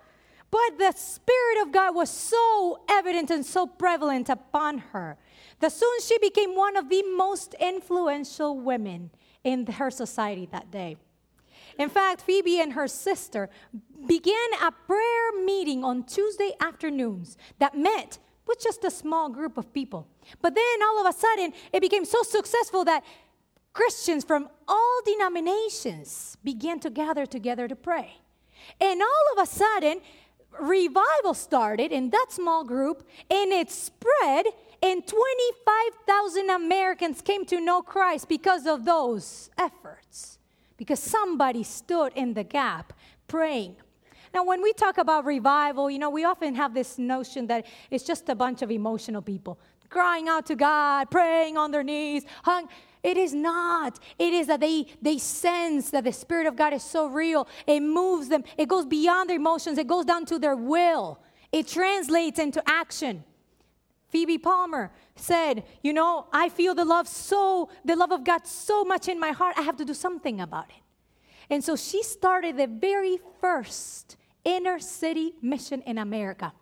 but 0.51 0.79
the 0.79 0.93
Spirit 0.93 1.63
of 1.63 1.73
God 1.73 1.95
was 1.95 2.11
so 2.11 2.81
evident 2.89 3.31
and 3.31 3.45
so 3.45 3.67
prevalent 3.67 4.29
upon 4.29 4.79
her 4.79 5.17
that 5.61 5.73
soon 5.73 6.01
she 6.01 6.19
became 6.19 6.55
one 6.55 6.77
of 6.77 6.89
the 6.89 7.03
most 7.17 7.55
influential 7.55 8.59
women 8.59 9.11
in 9.45 9.67
her 9.67 9.91
society 9.91 10.49
that 10.53 10.71
day. 10.71 10.97
In 11.79 11.89
fact, 11.89 12.23
Phoebe 12.23 12.61
and 12.61 12.73
her 12.73 12.89
sister 12.89 13.51
began 14.07 14.49
a 14.63 14.73
prayer 14.73 15.45
meeting 15.45 15.85
on 15.85 16.05
Tuesday 16.05 16.53
afternoons 16.61 17.37
that 17.59 17.77
met 17.77 18.19
with 18.47 18.61
just 18.61 18.85
a 18.85 18.91
small 18.91 19.29
group 19.29 19.59
of 19.59 19.73
people. 19.73 20.07
But 20.41 20.55
then 20.55 20.83
all 20.83 21.01
of 21.01 21.15
a 21.15 21.19
sudden, 21.19 21.53
it 21.73 21.81
became 21.81 22.05
so 22.05 22.23
successful 22.23 22.85
that 22.85 23.05
Christians 23.73 24.25
from 24.25 24.49
all 24.67 25.01
denominations 25.05 26.39
began 26.43 26.81
to 26.81 26.89
gather 26.89 27.27
together 27.27 27.69
to 27.69 27.77
pray. 27.77 28.15
And 28.81 29.03
all 29.03 29.27
of 29.37 29.43
a 29.43 29.47
sudden, 29.47 30.01
revival 30.61 31.35
started 31.35 31.93
in 31.93 32.11
that 32.11 32.27
small 32.31 32.65
group 32.65 33.07
and 33.31 33.53
it 33.53 33.71
spread 33.71 34.47
and 34.83 35.07
25,000 35.07 36.51
Americans 36.51 37.23
came 37.23 37.45
to 37.47 37.61
know 37.61 37.83
Christ 37.83 38.29
because 38.29 38.67
of 38.67 38.85
those 38.85 39.51
efforts. 39.59 40.39
Because 40.77 41.01
somebody 41.01 41.63
stood 41.63 42.13
in 42.15 42.35
the 42.35 42.45
gap 42.45 42.93
praying. 43.29 43.77
Now, 44.35 44.45
when 44.45 44.61
we 44.61 44.75
talk 44.75 44.99
about 44.99 45.25
revival, 45.25 45.91
you 45.91 45.99
know, 45.99 46.11
we 46.11 46.25
often 46.25 46.55
have 46.55 46.75
this 46.75 46.99
notion 46.99 47.47
that 47.47 47.65
it's 47.91 48.05
just 48.05 48.29
a 48.29 48.35
bunch 48.35 48.61
of 48.61 48.71
emotional 48.71 49.23
people 49.23 49.59
crying 49.89 50.29
out 50.29 50.47
to 50.47 50.57
God, 50.57 51.11
praying 51.11 51.57
on 51.57 51.71
their 51.71 51.83
knees, 51.83 52.25
hung. 52.43 52.69
It 53.07 53.17
is 53.17 53.33
not. 53.33 54.01
It 54.19 54.33
is 54.33 54.49
that 54.49 54.59
they, 54.59 54.85
they 55.01 55.19
sense 55.19 55.91
that 55.91 56.03
the 56.03 56.13
Spirit 56.13 56.49
of 56.49 56.57
God 56.57 56.73
is 56.73 56.83
so 56.83 57.07
real. 57.07 57.47
It 57.65 57.79
moves 57.79 58.29
them. 58.29 58.43
It 58.59 58.69
goes 58.69 58.85
beyond 58.85 59.31
their 59.31 59.37
emotions. 59.37 59.79
It 59.79 59.87
goes 59.87 60.05
down 60.05 60.27
to 60.27 60.41
their 60.41 60.57
will. 60.57 61.21
It 61.53 61.69
translates 61.69 62.41
into 62.41 62.61
action. 62.69 63.23
Phoebe 64.09 64.39
Palmer 64.39 64.91
said, 65.15 65.63
You 65.85 65.93
know, 65.93 66.27
I 66.33 66.49
feel 66.49 66.75
the 66.75 66.85
love 66.85 67.07
so, 67.07 67.69
the 67.85 67.95
love 67.95 68.11
of 68.11 68.25
God 68.25 68.45
so 68.45 68.83
much 68.83 69.07
in 69.07 69.21
my 69.21 69.31
heart, 69.31 69.55
I 69.57 69.63
have 69.63 69.77
to 69.77 69.85
do 69.85 69.95
something 69.95 70.41
about 70.41 70.69
it. 70.71 70.83
And 71.49 71.63
so 71.63 71.77
she 71.77 72.03
started 72.03 72.57
the 72.57 72.67
very 72.67 73.21
first 73.41 74.17
inner 74.45 74.81
city 74.81 75.35
mission 75.41 75.81
in 75.83 75.99
America, 75.99 76.53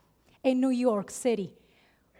in 0.43 0.61
New 0.61 0.69
York 0.69 1.11
City, 1.11 1.55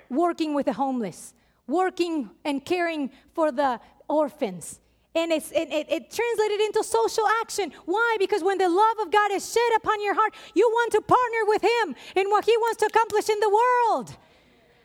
working 0.09 0.55
with 0.55 0.65
the 0.65 0.73
homeless, 0.73 1.35
working 1.67 2.31
and 2.43 2.65
caring 2.65 3.11
for 3.35 3.53
the 3.53 3.81
orphans. 4.09 4.81
And 5.15 5.31
it's, 5.31 5.53
it, 5.53 5.73
it, 5.73 5.87
it, 5.91 6.11
translated 6.11 6.61
into 6.61 6.83
social 6.83 7.25
action. 7.41 7.73
Why? 7.85 8.17
Because 8.19 8.43
when 8.43 8.59
the 8.59 8.69
love 8.69 8.99
of 9.01 9.13
God 9.13 9.31
is 9.31 9.53
shed 9.53 9.77
upon 9.77 10.03
your 10.03 10.15
heart, 10.15 10.35
you 10.55 10.69
want 10.69 10.91
to 10.93 11.01
partner 11.01 11.45
with 11.45 11.63
Him 11.63 11.95
in 12.17 12.31
what 12.31 12.45
He 12.45 12.57
wants 12.57 12.79
to 12.79 12.87
accomplish 12.87 13.29
in 13.29 13.39
the 13.39 13.49
world. 13.49 14.17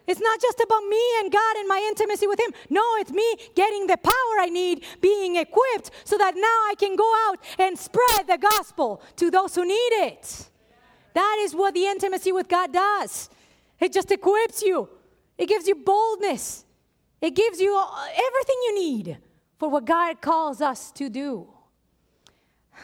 It's 0.06 0.20
not 0.20 0.40
just 0.40 0.60
about 0.60 0.84
me 0.84 1.02
and 1.20 1.32
God 1.32 1.56
and 1.58 1.68
my 1.68 1.84
intimacy 1.88 2.28
with 2.28 2.40
Him. 2.40 2.52
No, 2.70 2.84
it's 2.98 3.12
me 3.12 3.36
getting 3.56 3.88
the 3.88 3.98
power 3.98 4.36
I 4.40 4.50
need, 4.52 4.84
being 5.02 5.36
equipped 5.36 5.92
so 6.04 6.18
that 6.18 6.36
now 6.36 6.60
I 6.70 6.76
can 6.78 6.96
go 6.96 7.12
out 7.28 7.38
and 7.58 7.78
spread 7.78 8.28
the 8.28 8.38
gospel 8.38 9.02
to 9.18 9.32
those 9.32 9.56
who 9.56 9.66
need 9.66 9.94
it. 10.10 10.50
That 11.14 11.38
is 11.42 11.56
what 11.56 11.74
the 11.74 11.86
intimacy 11.86 12.32
with 12.32 12.48
God 12.48 12.72
does. 12.72 13.30
It 13.80 13.94
just 13.94 14.12
equips 14.12 14.62
you, 14.62 14.90
it 15.38 15.48
gives 15.48 15.68
you 15.68 15.76
boldness, 15.76 16.66
it 17.22 17.36
gives 17.36 17.60
you 17.60 17.78
everything 17.78 18.56
you 18.64 18.76
need 18.76 19.18
for 19.58 19.70
what 19.70 19.86
God 19.86 20.22
calls 20.22 20.62
us 20.62 20.92
to 20.94 21.10
do. 21.10 21.48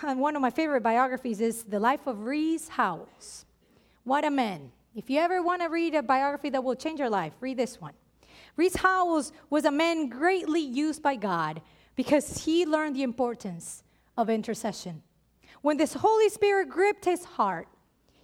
And 0.02 0.20
one 0.20 0.36
of 0.36 0.42
my 0.42 0.50
favorite 0.50 0.84
biographies 0.84 1.40
is 1.40 1.64
The 1.64 1.80
Life 1.80 2.06
of 2.06 2.26
Rees 2.26 2.68
Howells. 2.68 3.46
What 4.04 4.26
a 4.26 4.30
man. 4.32 4.72
If 4.94 5.10
you 5.10 5.20
ever 5.20 5.42
want 5.42 5.62
to 5.62 5.68
read 5.68 5.96
a 5.96 6.04
biography 6.04 6.50
that 6.50 6.64
will 6.64 6.76
change 6.76 7.00
your 7.00 7.10
life, 7.10 7.34
read 7.40 7.58
this 7.58 7.80
one. 7.80 7.94
Rees 8.58 8.76
Howells 8.76 9.32
was 9.50 9.66
a 9.66 9.72
man 9.72 10.10
greatly 10.10 10.62
used 10.62 11.02
by 11.02 11.16
God 11.16 11.62
because 11.96 12.46
he 12.46 12.66
learned 12.66 12.96
the 12.96 13.04
importance 13.04 13.84
of 14.18 14.30
intercession. 14.30 15.02
When 15.62 15.78
this 15.78 15.94
Holy 15.94 16.30
Spirit 16.30 16.70
gripped 16.70 17.06
his 17.06 17.24
heart, 17.26 17.68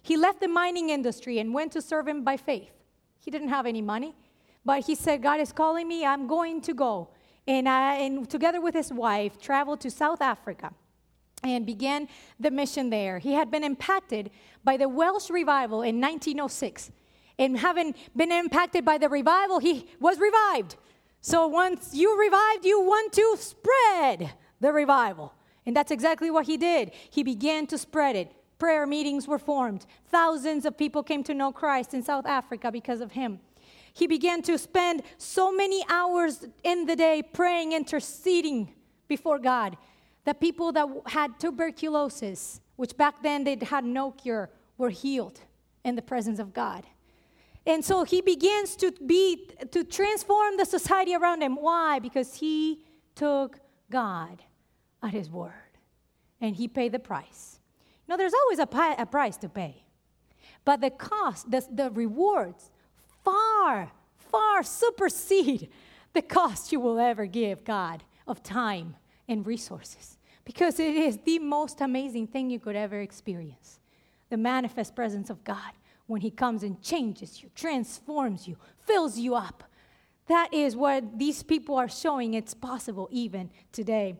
he 0.02 0.16
left 0.16 0.40
the 0.40 0.48
mining 0.48 0.90
industry 0.90 1.38
and 1.38 1.54
went 1.54 1.72
to 1.72 1.82
serve 1.82 2.08
him 2.08 2.22
by 2.22 2.36
faith. 2.36 2.72
He 3.18 3.30
didn't 3.30 3.48
have 3.48 3.66
any 3.66 3.82
money, 3.82 4.14
but 4.64 4.84
he 4.84 4.94
said, 4.94 5.22
God 5.22 5.40
is 5.40 5.52
calling 5.52 5.88
me, 5.88 6.04
I'm 6.04 6.26
going 6.26 6.60
to 6.62 6.74
go. 6.74 7.08
And, 7.46 7.68
I, 7.68 7.96
and 7.96 8.28
together 8.28 8.60
with 8.60 8.74
his 8.74 8.92
wife, 8.92 9.40
traveled 9.40 9.80
to 9.80 9.90
South 9.90 10.22
Africa 10.22 10.72
and 11.42 11.66
began 11.66 12.08
the 12.38 12.50
mission 12.50 12.90
there. 12.90 13.18
He 13.18 13.32
had 13.32 13.50
been 13.50 13.64
impacted 13.64 14.30
by 14.62 14.76
the 14.76 14.88
Welsh 14.88 15.28
revival 15.30 15.82
in 15.82 16.00
1906. 16.00 16.92
And 17.38 17.58
having 17.58 17.94
been 18.14 18.30
impacted 18.30 18.84
by 18.84 18.98
the 18.98 19.08
revival, 19.08 19.58
he 19.58 19.88
was 19.98 20.20
revived. 20.20 20.76
So 21.20 21.46
once 21.46 21.94
you 21.94 22.18
revived, 22.18 22.64
you 22.64 22.80
want 22.80 23.12
to 23.14 23.36
spread 23.38 24.32
the 24.60 24.72
revival. 24.72 25.34
And 25.66 25.74
that's 25.74 25.90
exactly 25.90 26.30
what 26.30 26.46
he 26.46 26.56
did. 26.56 26.92
He 27.10 27.22
began 27.22 27.66
to 27.68 27.78
spread 27.78 28.16
it. 28.16 28.32
Prayer 28.58 28.86
meetings 28.86 29.26
were 29.26 29.38
formed. 29.38 29.86
Thousands 30.08 30.64
of 30.64 30.78
people 30.78 31.02
came 31.02 31.24
to 31.24 31.34
know 31.34 31.50
Christ 31.50 31.94
in 31.94 32.02
South 32.02 32.26
Africa 32.26 32.70
because 32.70 33.00
of 33.00 33.12
him. 33.12 33.40
He 33.92 34.06
began 34.06 34.42
to 34.42 34.56
spend 34.58 35.02
so 35.18 35.52
many 35.52 35.84
hours 35.88 36.46
in 36.62 36.86
the 36.86 36.96
day 36.96 37.22
praying, 37.22 37.72
interceding 37.72 38.74
before 39.08 39.38
God. 39.38 39.76
The 40.24 40.34
people 40.34 40.72
that 40.72 40.88
had 41.06 41.38
tuberculosis, 41.38 42.60
which 42.76 42.96
back 42.96 43.22
then 43.22 43.44
they 43.44 43.58
had 43.60 43.84
no 43.84 44.12
cure, 44.12 44.50
were 44.78 44.90
healed 44.90 45.40
in 45.84 45.96
the 45.96 46.02
presence 46.02 46.38
of 46.38 46.54
God. 46.54 46.86
And 47.66 47.84
so 47.84 48.02
he 48.04 48.20
begins 48.20 48.74
to 48.76 48.92
be 49.06 49.50
to 49.70 49.84
transform 49.84 50.56
the 50.56 50.64
society 50.64 51.14
around 51.14 51.42
him. 51.42 51.56
Why? 51.56 51.98
Because 51.98 52.34
he 52.34 52.84
took 53.14 53.60
God 53.90 54.42
at 55.02 55.10
his 55.10 55.30
word 55.30 55.52
and 56.40 56.56
he 56.56 56.66
paid 56.66 56.92
the 56.92 56.98
price. 56.98 57.60
Know, 58.08 58.16
there's 58.16 58.34
always 58.34 58.58
a, 58.58 58.66
pi- 58.66 58.94
a 58.94 59.06
price 59.06 59.36
to 59.38 59.48
pay, 59.48 59.84
but 60.64 60.80
the 60.80 60.90
cost, 60.90 61.50
the, 61.50 61.64
the 61.72 61.90
rewards 61.90 62.70
far, 63.24 63.90
far 64.18 64.62
supersede 64.62 65.68
the 66.12 66.22
cost 66.22 66.72
you 66.72 66.80
will 66.80 66.98
ever 66.98 67.26
give 67.26 67.64
God 67.64 68.04
of 68.26 68.42
time 68.42 68.96
and 69.28 69.46
resources 69.46 70.18
because 70.44 70.78
it 70.80 70.94
is 70.94 71.18
the 71.24 71.38
most 71.38 71.80
amazing 71.80 72.26
thing 72.26 72.50
you 72.50 72.58
could 72.58 72.76
ever 72.76 73.00
experience 73.00 73.78
the 74.30 74.36
manifest 74.38 74.96
presence 74.96 75.28
of 75.28 75.44
God 75.44 75.72
when 76.06 76.22
He 76.22 76.30
comes 76.30 76.62
and 76.62 76.80
changes 76.82 77.42
you, 77.42 77.50
transforms 77.54 78.48
you, 78.48 78.56
fills 78.86 79.18
you 79.18 79.34
up. 79.34 79.64
That 80.26 80.54
is 80.54 80.74
what 80.74 81.18
these 81.18 81.42
people 81.42 81.76
are 81.76 81.88
showing 81.88 82.32
it's 82.32 82.54
possible 82.54 83.08
even 83.12 83.50
today. 83.72 84.16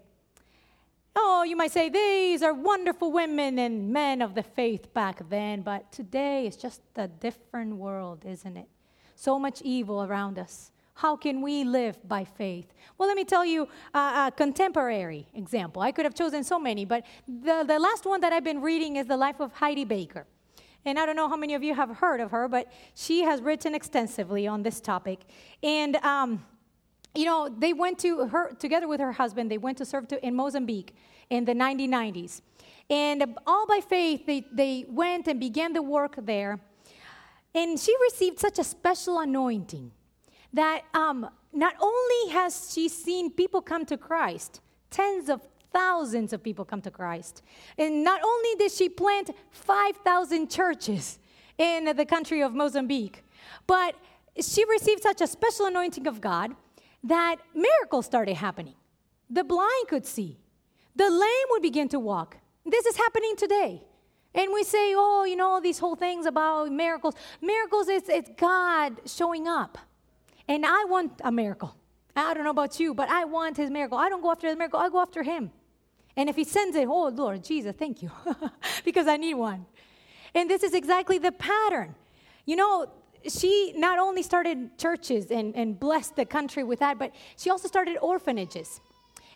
Oh, 1.16 1.44
you 1.44 1.56
might 1.56 1.72
say 1.72 1.88
these 1.88 2.42
are 2.42 2.52
wonderful 2.52 3.10
women 3.10 3.58
and 3.58 3.90
men 3.90 4.20
of 4.20 4.34
the 4.34 4.42
faith 4.42 4.92
back 4.92 5.26
then, 5.30 5.62
but 5.62 5.90
today 5.92 6.46
it's 6.46 6.56
just 6.56 6.82
a 6.96 7.08
different 7.08 7.76
world, 7.76 8.24
isn't 8.26 8.56
it? 8.58 8.68
So 9.14 9.38
much 9.38 9.62
evil 9.62 10.02
around 10.02 10.38
us. 10.38 10.70
How 10.94 11.16
can 11.16 11.40
we 11.40 11.64
live 11.64 11.96
by 12.06 12.24
faith? 12.24 12.72
Well, 12.98 13.08
let 13.08 13.16
me 13.16 13.24
tell 13.24 13.44
you 13.44 13.68
a, 13.94 13.98
a 13.98 14.32
contemporary 14.36 15.26
example. 15.34 15.82
I 15.82 15.90
could 15.90 16.04
have 16.04 16.14
chosen 16.14 16.44
so 16.44 16.58
many, 16.58 16.84
but 16.84 17.04
the, 17.26 17.64
the 17.66 17.78
last 17.78 18.04
one 18.04 18.20
that 18.20 18.32
I've 18.32 18.44
been 18.44 18.60
reading 18.60 18.96
is 18.96 19.06
the 19.06 19.16
life 19.16 19.40
of 19.40 19.52
Heidi 19.52 19.84
Baker. 19.84 20.26
And 20.84 20.98
I 20.98 21.06
don't 21.06 21.16
know 21.16 21.28
how 21.28 21.36
many 21.36 21.54
of 21.54 21.62
you 21.62 21.74
have 21.74 21.96
heard 21.96 22.20
of 22.20 22.30
her, 22.32 22.48
but 22.48 22.70
she 22.94 23.22
has 23.22 23.40
written 23.40 23.74
extensively 23.74 24.46
on 24.46 24.62
this 24.62 24.80
topic. 24.80 25.20
And 25.62 25.96
um, 25.96 26.44
you 27.14 27.24
know, 27.24 27.48
they 27.48 27.72
went 27.72 27.98
to 28.00 28.26
her, 28.26 28.52
together 28.54 28.88
with 28.88 29.00
her 29.00 29.12
husband, 29.12 29.50
they 29.50 29.58
went 29.58 29.78
to 29.78 29.84
serve 29.84 30.08
to, 30.08 30.26
in 30.26 30.34
Mozambique 30.34 30.94
in 31.30 31.44
the 31.44 31.54
1990s. 31.54 32.42
And 32.88 33.38
all 33.46 33.66
by 33.66 33.80
faith, 33.80 34.26
they, 34.26 34.46
they 34.52 34.84
went 34.88 35.28
and 35.28 35.38
began 35.38 35.72
the 35.72 35.82
work 35.82 36.16
there. 36.18 36.60
And 37.54 37.78
she 37.78 37.94
received 38.02 38.38
such 38.38 38.58
a 38.58 38.64
special 38.64 39.18
anointing 39.18 39.92
that 40.52 40.82
um, 40.94 41.28
not 41.52 41.74
only 41.80 42.32
has 42.32 42.72
she 42.72 42.88
seen 42.88 43.30
people 43.30 43.60
come 43.60 43.84
to 43.86 43.96
Christ, 43.96 44.60
tens 44.90 45.28
of 45.28 45.40
thousands 45.72 46.32
of 46.32 46.42
people 46.42 46.64
come 46.64 46.82
to 46.82 46.90
Christ, 46.90 47.42
and 47.78 48.04
not 48.04 48.20
only 48.22 48.54
did 48.56 48.72
she 48.72 48.88
plant 48.88 49.30
5,000 49.50 50.50
churches 50.50 51.18
in 51.58 51.96
the 51.96 52.04
country 52.04 52.42
of 52.42 52.54
Mozambique, 52.54 53.24
but 53.66 53.94
she 54.40 54.64
received 54.66 55.02
such 55.02 55.20
a 55.20 55.26
special 55.26 55.66
anointing 55.66 56.06
of 56.06 56.20
God 56.20 56.54
that 57.04 57.36
miracles 57.54 58.06
started 58.06 58.34
happening. 58.34 58.74
The 59.28 59.44
blind 59.44 59.88
could 59.88 60.06
see, 60.06 60.38
the 60.94 61.10
lame 61.10 61.46
would 61.50 61.62
begin 61.62 61.88
to 61.88 61.98
walk. 61.98 62.36
This 62.64 62.86
is 62.86 62.96
happening 62.96 63.34
today. 63.36 63.82
And 64.34 64.52
we 64.52 64.64
say, 64.64 64.94
oh, 64.96 65.24
you 65.24 65.36
know, 65.36 65.60
these 65.60 65.78
whole 65.78 65.96
things 65.96 66.26
about 66.26 66.70
miracles. 66.72 67.14
Miracles 67.40 67.88
is 67.88 68.08
it's 68.08 68.30
God 68.36 69.00
showing 69.04 69.46
up. 69.46 69.78
And 70.48 70.64
I 70.64 70.84
want 70.84 71.20
a 71.22 71.30
miracle. 71.30 71.76
I 72.16 72.34
don't 72.34 72.44
know 72.44 72.50
about 72.50 72.78
you, 72.78 72.94
but 72.94 73.08
I 73.08 73.24
want 73.24 73.56
his 73.56 73.70
miracle. 73.70 73.98
I 73.98 74.08
don't 74.08 74.22
go 74.22 74.30
after 74.30 74.50
the 74.50 74.56
miracle, 74.56 74.78
I 74.78 74.88
go 74.88 75.00
after 75.00 75.22
him. 75.22 75.50
And 76.16 76.28
if 76.28 76.36
he 76.36 76.44
sends 76.44 76.76
it, 76.76 76.86
oh 76.86 77.08
Lord 77.08 77.42
Jesus, 77.42 77.74
thank 77.78 78.02
you, 78.02 78.10
because 78.84 79.06
I 79.06 79.16
need 79.16 79.34
one. 79.34 79.66
And 80.34 80.48
this 80.48 80.62
is 80.62 80.74
exactly 80.74 81.18
the 81.18 81.32
pattern. 81.32 81.94
You 82.44 82.56
know, 82.56 82.90
she 83.28 83.72
not 83.76 83.98
only 83.98 84.22
started 84.22 84.76
churches 84.78 85.30
and, 85.30 85.54
and 85.54 85.78
blessed 85.78 86.16
the 86.16 86.26
country 86.26 86.64
with 86.64 86.80
that, 86.80 86.98
but 86.98 87.14
she 87.36 87.50
also 87.50 87.68
started 87.68 87.96
orphanages. 87.98 88.80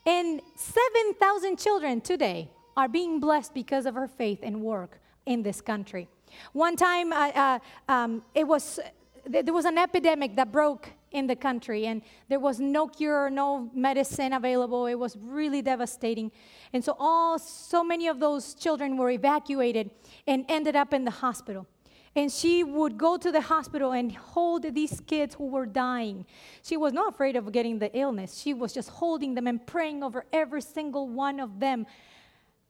And 0.05 0.41
7,000 0.57 1.59
children 1.59 2.00
today 2.00 2.50
are 2.76 2.88
being 2.88 3.21
blessed 3.21 3.54
because 3.54 3.87
of 3.87 3.95
her 3.95 4.09
faith 4.09 4.40
and 4.42 4.61
work 4.61 5.00
in 5.25 5.42
this 5.42 5.61
country. 5.61 6.09
One 6.52 6.76
time, 6.76 7.12
uh, 7.12 7.30
uh, 7.35 7.59
um, 7.88 8.23
it 8.35 8.47
was, 8.47 8.80
there 9.25 9.54
was 9.54 9.64
an 9.64 9.78
epidemic 9.78 10.37
that 10.37 10.52
broke 10.52 10.90
in 11.12 11.26
the 11.26 11.37
country, 11.37 11.87
and 11.87 12.02
there 12.28 12.38
was 12.40 12.61
no 12.61 12.87
cure, 12.87 13.30
no 13.30 13.71
medicine 13.75 14.33
available. 14.33 14.87
It 14.87 14.97
was 14.97 15.16
really 15.16 15.62
devastating. 15.62 16.30
And 16.73 16.85
so, 16.85 16.97
all 16.99 17.38
so 17.38 17.83
many 17.83 18.09
of 18.09 18.21
those 18.21 18.54
children 18.54 18.97
were 18.97 19.11
evacuated 19.11 19.90
and 20.26 20.45
ended 20.49 20.76
up 20.76 20.92
in 20.92 21.04
the 21.04 21.11
hospital. 21.11 21.66
And 22.14 22.33
she 22.33 22.64
would 22.64 22.97
go 22.97 23.18
to 23.18 23.30
the 23.30 23.42
hospital 23.42 23.92
and 23.92 24.11
hold 24.11 24.75
these 24.75 25.00
kids 25.06 25.35
who 25.35 25.49
were 25.49 25.66
dying. 25.66 26.25
She 26.62 26.78
was 26.78 26.95
not 26.95 27.12
afraid 27.12 27.37
of 27.37 27.52
getting 27.52 27.78
the 27.78 27.95
illness. 27.97 28.40
She 28.40 28.54
was 28.54 28.73
just 28.73 28.88
holding 28.88 29.35
them 29.35 29.47
and 29.47 29.64
praying 29.66 30.02
over 30.02 30.25
every 30.33 30.62
single 30.62 31.09
one 31.09 31.40
of 31.40 31.61
them. 31.61 31.87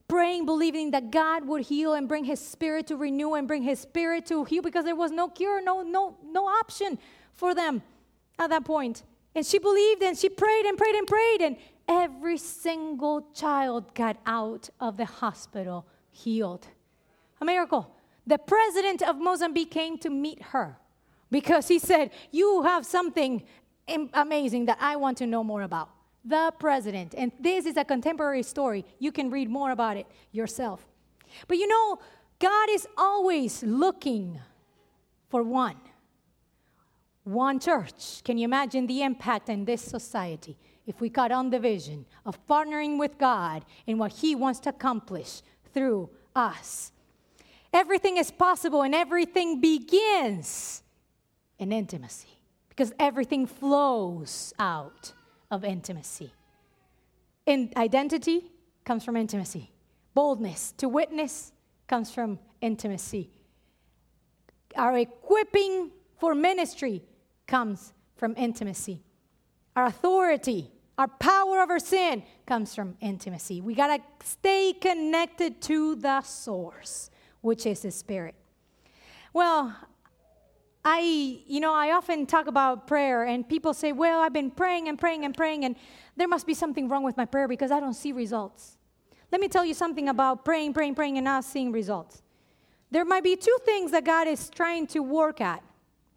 Praying, 0.09 0.47
believing 0.47 0.93
that 0.93 1.11
God 1.11 1.47
would 1.47 1.63
heal 1.63 1.95
and 1.95 2.09
bring 2.09 2.25
His 2.25 2.41
Spirit 2.41 2.87
to 2.89 2.97
renew 2.97 3.35
and 3.35 3.49
bring 3.49 3.63
His 3.63 3.81
Spirit 3.81 4.27
to 4.27 4.45
heal 4.45 4.63
because 4.63 4.85
there 4.85 4.95
was 4.95 5.11
no 5.11 5.29
cure, 5.29 5.63
no, 5.63 5.83
no, 5.83 6.17
no 6.25 6.47
option 6.47 6.99
for 7.33 7.55
them 7.55 7.83
at 8.39 8.51
that 8.51 8.65
point. 8.65 9.03
And 9.35 9.45
she 9.45 9.59
believed 9.59 10.03
and 10.03 10.17
she 10.17 10.29
prayed 10.29 10.65
and 10.65 10.79
prayed 10.79 10.95
and 10.95 11.07
prayed, 11.07 11.43
and 11.43 11.57
every 11.89 12.39
single 12.39 13.27
child 13.35 13.95
got 13.95 14.17
out 14.27 14.71
of 14.81 14.97
the 14.97 15.05
hospital 15.05 15.87
healed. 16.11 16.67
A 17.41 17.45
miracle 17.45 17.93
the 18.27 18.39
president 18.39 19.03
of 19.03 19.17
Mozambique 19.17 19.71
came 19.71 19.99
to 19.99 20.11
meet 20.11 20.43
her 20.43 20.79
because 21.31 21.69
he 21.69 21.79
said, 21.79 22.11
You 22.33 22.63
have 22.65 22.85
something 22.85 23.45
amazing 24.13 24.67
that 24.67 24.79
I 24.81 24.97
want 24.97 25.19
to 25.19 25.27
know 25.27 25.45
more 25.45 25.63
about. 25.63 25.91
The 26.27 26.53
president. 26.59 27.15
And 27.17 27.31
this 27.39 27.67
is 27.67 27.77
a 27.77 27.85
contemporary 27.85 28.43
story. 28.43 28.85
You 28.99 29.13
can 29.13 29.31
read 29.31 29.49
more 29.49 29.71
about 29.71 29.97
it 29.97 30.07
yourself. 30.33 30.85
But 31.47 31.59
you 31.59 31.69
know, 31.69 31.99
God 32.41 32.69
is 32.71 32.87
always 32.97 33.63
looking 33.63 34.41
for 35.29 35.45
one. 35.45 35.77
One 37.23 37.61
church. 37.61 38.25
Can 38.25 38.39
you 38.39 38.45
imagine 38.45 38.87
the 38.87 39.03
impact 39.03 39.49
in 39.49 39.65
this 39.65 39.83
society 39.83 40.57
if 40.87 41.01
we 41.01 41.09
got 41.09 41.31
on 41.31 41.51
the 41.51 41.61
vision 41.61 42.07
of 42.25 42.45
partnering 42.47 42.99
with 42.99 43.19
God 43.19 43.65
in 43.87 43.97
what 43.97 44.13
He 44.13 44.35
wants 44.35 44.59
to 44.61 44.71
accomplish 44.71 45.43
through 45.73 46.11
us? 46.35 46.91
Everything 47.73 48.17
is 48.17 48.33
possible 48.33 48.83
and 48.83 48.95
everything 48.95 49.61
begins 49.61 50.83
in 51.59 51.73
intimacy 51.73 52.41
because 52.69 52.93
everything 52.99 53.47
flows 53.47 54.53
out 54.59 55.13
of 55.51 55.65
intimacy. 55.65 56.33
In 57.47 57.73
identity 57.77 58.51
comes 58.85 59.05
from 59.05 59.17
intimacy. 59.17 59.71
Boldness 60.15 60.73
to 60.79 60.89
witness 60.89 61.53
comes 61.87 62.11
from 62.11 62.39
intimacy. 62.61 63.31
Our 64.77 64.99
equipping 64.99 65.91
for 66.19 66.35
ministry 66.35 67.03
comes 67.47 67.93
from 68.17 68.35
intimacy. 68.37 69.03
Our 69.75 69.87
authority, 69.87 70.71
our 70.99 71.09
power 71.09 71.61
over 71.61 71.79
sin 71.79 72.23
comes 72.47 72.75
from 72.75 72.97
intimacy. 73.01 73.61
We 73.61 73.75
got 73.75 73.89
to 73.89 74.27
stay 74.27 74.73
connected 74.73 75.61
to 75.63 75.97
the 75.97 76.23
source 76.23 77.11
which 77.47 77.65
is 77.65 77.81
the 77.81 77.93
Spirit. 77.93 78.35
Well, 79.33 79.77
I, 80.89 81.41
you 81.49 81.59
know, 81.59 81.75
I 81.75 81.91
often 81.91 82.27
talk 82.27 82.47
about 82.47 82.87
prayer, 82.87 83.25
and 83.25 83.47
people 83.47 83.75
say, 83.75 83.91
Well, 83.91 84.21
I've 84.21 84.33
been 84.33 84.53
praying 84.53 84.89
and 84.89 84.97
praying 84.97 85.25
and 85.25 85.37
praying, 85.37 85.65
and 85.65 85.75
there 86.17 86.29
must 86.29 86.47
be 86.47 86.55
something 86.55 86.89
wrong 86.89 87.03
with 87.03 87.17
my 87.17 87.25
prayer 87.25 87.49
because 87.49 87.73
I 87.73 87.81
don't 87.81 87.95
see 87.95 88.13
results. 88.13 88.79
Let 89.33 89.41
me 89.41 89.49
tell 89.49 89.65
you 89.65 89.75
something 89.75 90.09
about 90.09 90.45
praying, 90.45 90.75
praying, 90.75 90.95
praying, 90.95 91.19
and 91.19 91.25
not 91.25 91.43
seeing 91.45 91.73
results. 91.73 92.23
There 92.93 93.05
might 93.05 93.25
be 93.25 93.35
two 93.35 93.59
things 93.65 93.91
that 93.91 94.05
God 94.05 94.29
is 94.29 94.49
trying 94.49 94.87
to 94.89 95.01
work 95.01 95.41
at, 95.41 95.61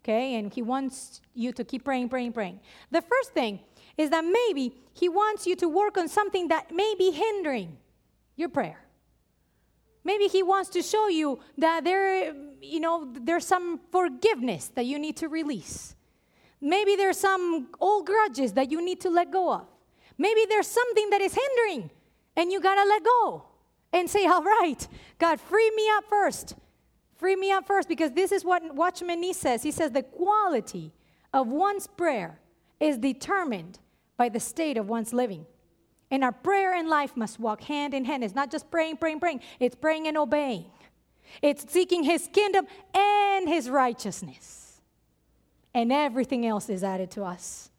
okay? 0.04 0.36
And 0.36 0.54
He 0.54 0.62
wants 0.62 1.20
you 1.34 1.52
to 1.52 1.64
keep 1.64 1.82
praying, 1.84 2.08
praying, 2.08 2.32
praying. 2.32 2.60
The 2.92 3.02
first 3.02 3.32
thing 3.32 3.58
is 3.98 4.10
that 4.10 4.24
maybe 4.24 4.76
He 4.92 5.08
wants 5.08 5.48
you 5.48 5.56
to 5.56 5.68
work 5.68 5.98
on 5.98 6.06
something 6.06 6.46
that 6.46 6.72
may 6.72 6.94
be 6.96 7.10
hindering 7.10 7.76
your 8.36 8.50
prayer. 8.50 8.78
Maybe 10.04 10.28
he 10.28 10.42
wants 10.42 10.70
to 10.70 10.82
show 10.82 11.08
you 11.08 11.40
that 11.58 11.84
there, 11.84 12.34
you 12.60 12.80
know, 12.80 13.08
there's 13.12 13.46
some 13.46 13.80
forgiveness 13.90 14.68
that 14.74 14.86
you 14.86 14.98
need 14.98 15.16
to 15.18 15.28
release. 15.28 15.94
Maybe 16.60 16.96
there's 16.96 17.18
some 17.18 17.68
old 17.80 18.06
grudges 18.06 18.52
that 18.54 18.70
you 18.70 18.84
need 18.84 19.00
to 19.00 19.10
let 19.10 19.30
go 19.30 19.52
of. 19.52 19.66
Maybe 20.18 20.44
there's 20.48 20.66
something 20.66 21.10
that 21.10 21.20
is 21.22 21.34
hindering 21.34 21.90
and 22.36 22.52
you 22.52 22.60
got 22.60 22.74
to 22.74 22.88
let 22.88 23.04
go 23.04 23.44
and 23.92 24.08
say, 24.08 24.26
All 24.26 24.42
right, 24.42 24.86
God, 25.18 25.40
free 25.40 25.70
me 25.74 25.88
up 25.96 26.04
first. 26.08 26.54
Free 27.16 27.36
me 27.36 27.50
up 27.52 27.66
first 27.66 27.88
because 27.88 28.12
this 28.12 28.32
is 28.32 28.44
what 28.44 28.74
Watchman 28.74 29.20
Nee 29.20 29.32
says. 29.32 29.62
He 29.62 29.70
says 29.70 29.90
the 29.90 30.02
quality 30.02 30.92
of 31.34 31.48
one's 31.48 31.86
prayer 31.86 32.40
is 32.78 32.96
determined 32.96 33.78
by 34.16 34.28
the 34.28 34.40
state 34.40 34.76
of 34.76 34.88
one's 34.88 35.12
living. 35.12 35.46
And 36.10 36.24
our 36.24 36.32
prayer 36.32 36.74
and 36.74 36.88
life 36.88 37.16
must 37.16 37.38
walk 37.38 37.62
hand 37.62 37.94
in 37.94 38.04
hand. 38.04 38.24
It's 38.24 38.34
not 38.34 38.50
just 38.50 38.70
praying, 38.70 38.96
praying, 38.96 39.20
praying, 39.20 39.40
it's 39.60 39.76
praying 39.76 40.08
and 40.08 40.16
obeying. 40.16 40.66
It's 41.42 41.70
seeking 41.70 42.02
His 42.02 42.28
kingdom 42.32 42.66
and 42.94 43.48
His 43.48 43.68
righteousness. 43.70 44.80
And 45.74 45.92
everything 45.92 46.46
else 46.46 46.68
is 46.68 46.82
added 46.82 47.10
to 47.12 47.22
us. 47.22 47.70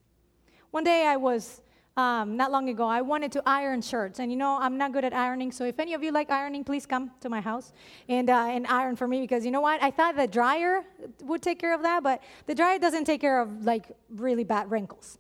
One 0.72 0.86
day 0.86 1.06
I 1.06 1.18
was, 1.18 1.62
um, 1.98 2.38
not 2.38 2.52
long 2.52 2.70
ago, 2.70 2.88
I 2.88 3.02
wanted 3.02 3.34
to 3.34 3.44
iron 3.46 3.82
shirts. 3.82 4.20
And 4.20 4.32
you 4.32 4.38
know, 4.38 4.58
I'm 4.60 4.78
not 4.78 4.94
good 4.94 5.04
at 5.04 5.14
ironing. 5.14 5.52
So 5.52 5.66
if 5.66 5.80
any 5.80 5.94
of 5.94 6.02
you 6.02 6.12
like 6.12 6.32
ironing, 6.32 6.64
please 6.64 6.86
come 6.86 7.12
to 7.20 7.30
my 7.30 7.42
house 7.42 7.74
and, 8.08 8.30
uh, 8.30 8.48
and 8.50 8.66
iron 8.68 8.96
for 8.96 9.08
me 9.08 9.22
because 9.22 9.44
you 9.44 9.52
know 9.52 9.62
what? 9.62 9.84
I 9.84 9.92
thought 9.92 10.16
the 10.16 10.28
dryer 10.28 10.84
would 11.24 11.42
take 11.42 11.60
care 11.60 11.76
of 11.76 11.82
that, 11.82 12.04
but 12.04 12.22
the 12.46 12.56
dryer 12.56 12.80
doesn't 12.80 13.04
take 13.04 13.20
care 13.20 13.42
of 13.42 13.66
like 13.66 13.86
really 14.10 14.46
bad 14.46 14.72
wrinkles. 14.72 15.18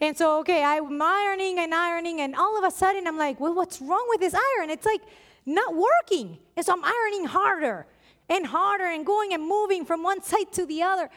And 0.00 0.16
so, 0.16 0.38
okay, 0.40 0.62
I'm 0.62 1.02
ironing 1.02 1.58
and 1.58 1.74
ironing, 1.74 2.20
and 2.20 2.36
all 2.36 2.56
of 2.56 2.62
a 2.62 2.70
sudden 2.70 3.06
I'm 3.08 3.18
like, 3.18 3.40
well, 3.40 3.54
what's 3.54 3.80
wrong 3.80 4.06
with 4.10 4.20
this 4.20 4.34
iron? 4.34 4.70
It's 4.70 4.86
like 4.86 5.02
not 5.46 5.74
working. 5.74 6.38
And 6.56 6.64
so 6.64 6.72
I'm 6.72 6.84
ironing 6.84 7.26
harder 7.26 7.86
and 8.28 8.46
harder 8.46 8.86
and 8.86 9.04
going 9.04 9.32
and 9.34 9.46
moving 9.46 9.84
from 9.84 10.02
one 10.02 10.22
side 10.22 10.52
to 10.52 10.66
the 10.66 10.82
other. 10.82 11.10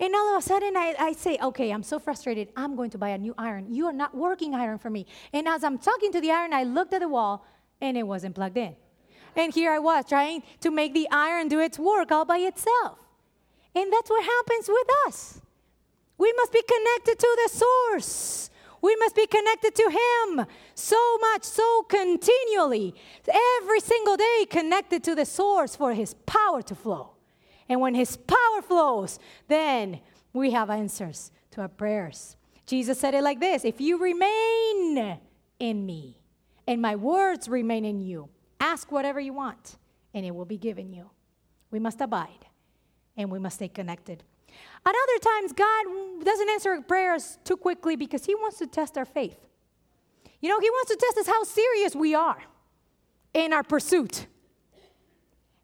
And 0.00 0.14
all 0.14 0.36
of 0.36 0.42
a 0.42 0.46
sudden, 0.46 0.76
I, 0.76 0.94
I 0.98 1.12
say, 1.12 1.38
okay, 1.42 1.70
I'm 1.70 1.82
so 1.82 1.98
frustrated. 1.98 2.48
I'm 2.56 2.74
going 2.76 2.90
to 2.90 2.98
buy 2.98 3.10
a 3.10 3.18
new 3.18 3.34
iron. 3.38 3.72
You 3.72 3.86
are 3.86 3.92
not 3.92 4.14
working 4.14 4.54
iron 4.54 4.78
for 4.78 4.90
me. 4.90 5.06
And 5.32 5.46
as 5.46 5.62
I'm 5.62 5.78
talking 5.78 6.10
to 6.12 6.20
the 6.20 6.30
iron, 6.30 6.52
I 6.52 6.64
looked 6.64 6.92
at 6.92 7.00
the 7.00 7.08
wall 7.08 7.46
and 7.80 7.96
it 7.96 8.02
wasn't 8.02 8.34
plugged 8.34 8.56
in. 8.56 8.74
And 9.36 9.52
here 9.54 9.72
I 9.72 9.78
was 9.78 10.04
trying 10.08 10.42
to 10.60 10.70
make 10.70 10.92
the 10.92 11.08
iron 11.10 11.48
do 11.48 11.60
its 11.60 11.78
work 11.78 12.10
all 12.10 12.24
by 12.24 12.38
itself. 12.38 12.98
And 13.74 13.92
that's 13.92 14.10
what 14.10 14.24
happens 14.24 14.68
with 14.68 14.88
us. 15.06 15.40
We 16.18 16.32
must 16.36 16.52
be 16.52 16.62
connected 16.62 17.18
to 17.18 17.38
the 17.44 17.58
source. 17.58 18.50
We 18.82 18.96
must 18.96 19.14
be 19.14 19.26
connected 19.28 19.74
to 19.76 19.90
Him 19.90 20.46
so 20.74 21.18
much, 21.18 21.44
so 21.44 21.84
continually, 21.88 22.94
every 23.60 23.80
single 23.80 24.16
day, 24.16 24.46
connected 24.50 25.04
to 25.04 25.14
the 25.14 25.24
source 25.24 25.76
for 25.76 25.94
His 25.94 26.14
power 26.26 26.62
to 26.62 26.74
flow. 26.74 27.12
And 27.68 27.80
when 27.80 27.94
His 27.94 28.16
power 28.16 28.60
flows, 28.60 29.20
then 29.46 30.00
we 30.32 30.50
have 30.50 30.68
answers 30.68 31.30
to 31.52 31.60
our 31.60 31.68
prayers. 31.68 32.36
Jesus 32.66 32.98
said 32.98 33.14
it 33.14 33.22
like 33.22 33.38
this 33.38 33.64
If 33.64 33.80
you 33.80 33.98
remain 33.98 35.18
in 35.60 35.86
me 35.86 36.16
and 36.66 36.82
my 36.82 36.96
words 36.96 37.48
remain 37.48 37.84
in 37.84 38.00
you, 38.00 38.28
ask 38.60 38.90
whatever 38.90 39.20
you 39.20 39.32
want 39.32 39.76
and 40.12 40.26
it 40.26 40.34
will 40.34 40.44
be 40.44 40.58
given 40.58 40.92
you. 40.92 41.10
We 41.70 41.78
must 41.78 42.00
abide 42.00 42.46
and 43.16 43.30
we 43.30 43.38
must 43.38 43.56
stay 43.56 43.68
connected. 43.68 44.24
At 44.84 44.94
other 44.94 45.18
times, 45.20 45.52
God 45.52 46.24
doesn't 46.24 46.50
answer 46.50 46.80
prayers 46.82 47.38
too 47.44 47.56
quickly 47.56 47.96
because 47.96 48.24
He 48.24 48.34
wants 48.34 48.58
to 48.58 48.66
test 48.66 48.98
our 48.98 49.04
faith. 49.04 49.36
You 50.40 50.48
know, 50.48 50.60
He 50.60 50.70
wants 50.70 50.90
to 50.90 50.96
test 50.96 51.18
us 51.18 51.26
how 51.26 51.44
serious 51.44 51.94
we 51.94 52.14
are 52.14 52.42
in 53.34 53.52
our 53.52 53.62
pursuit. 53.62 54.26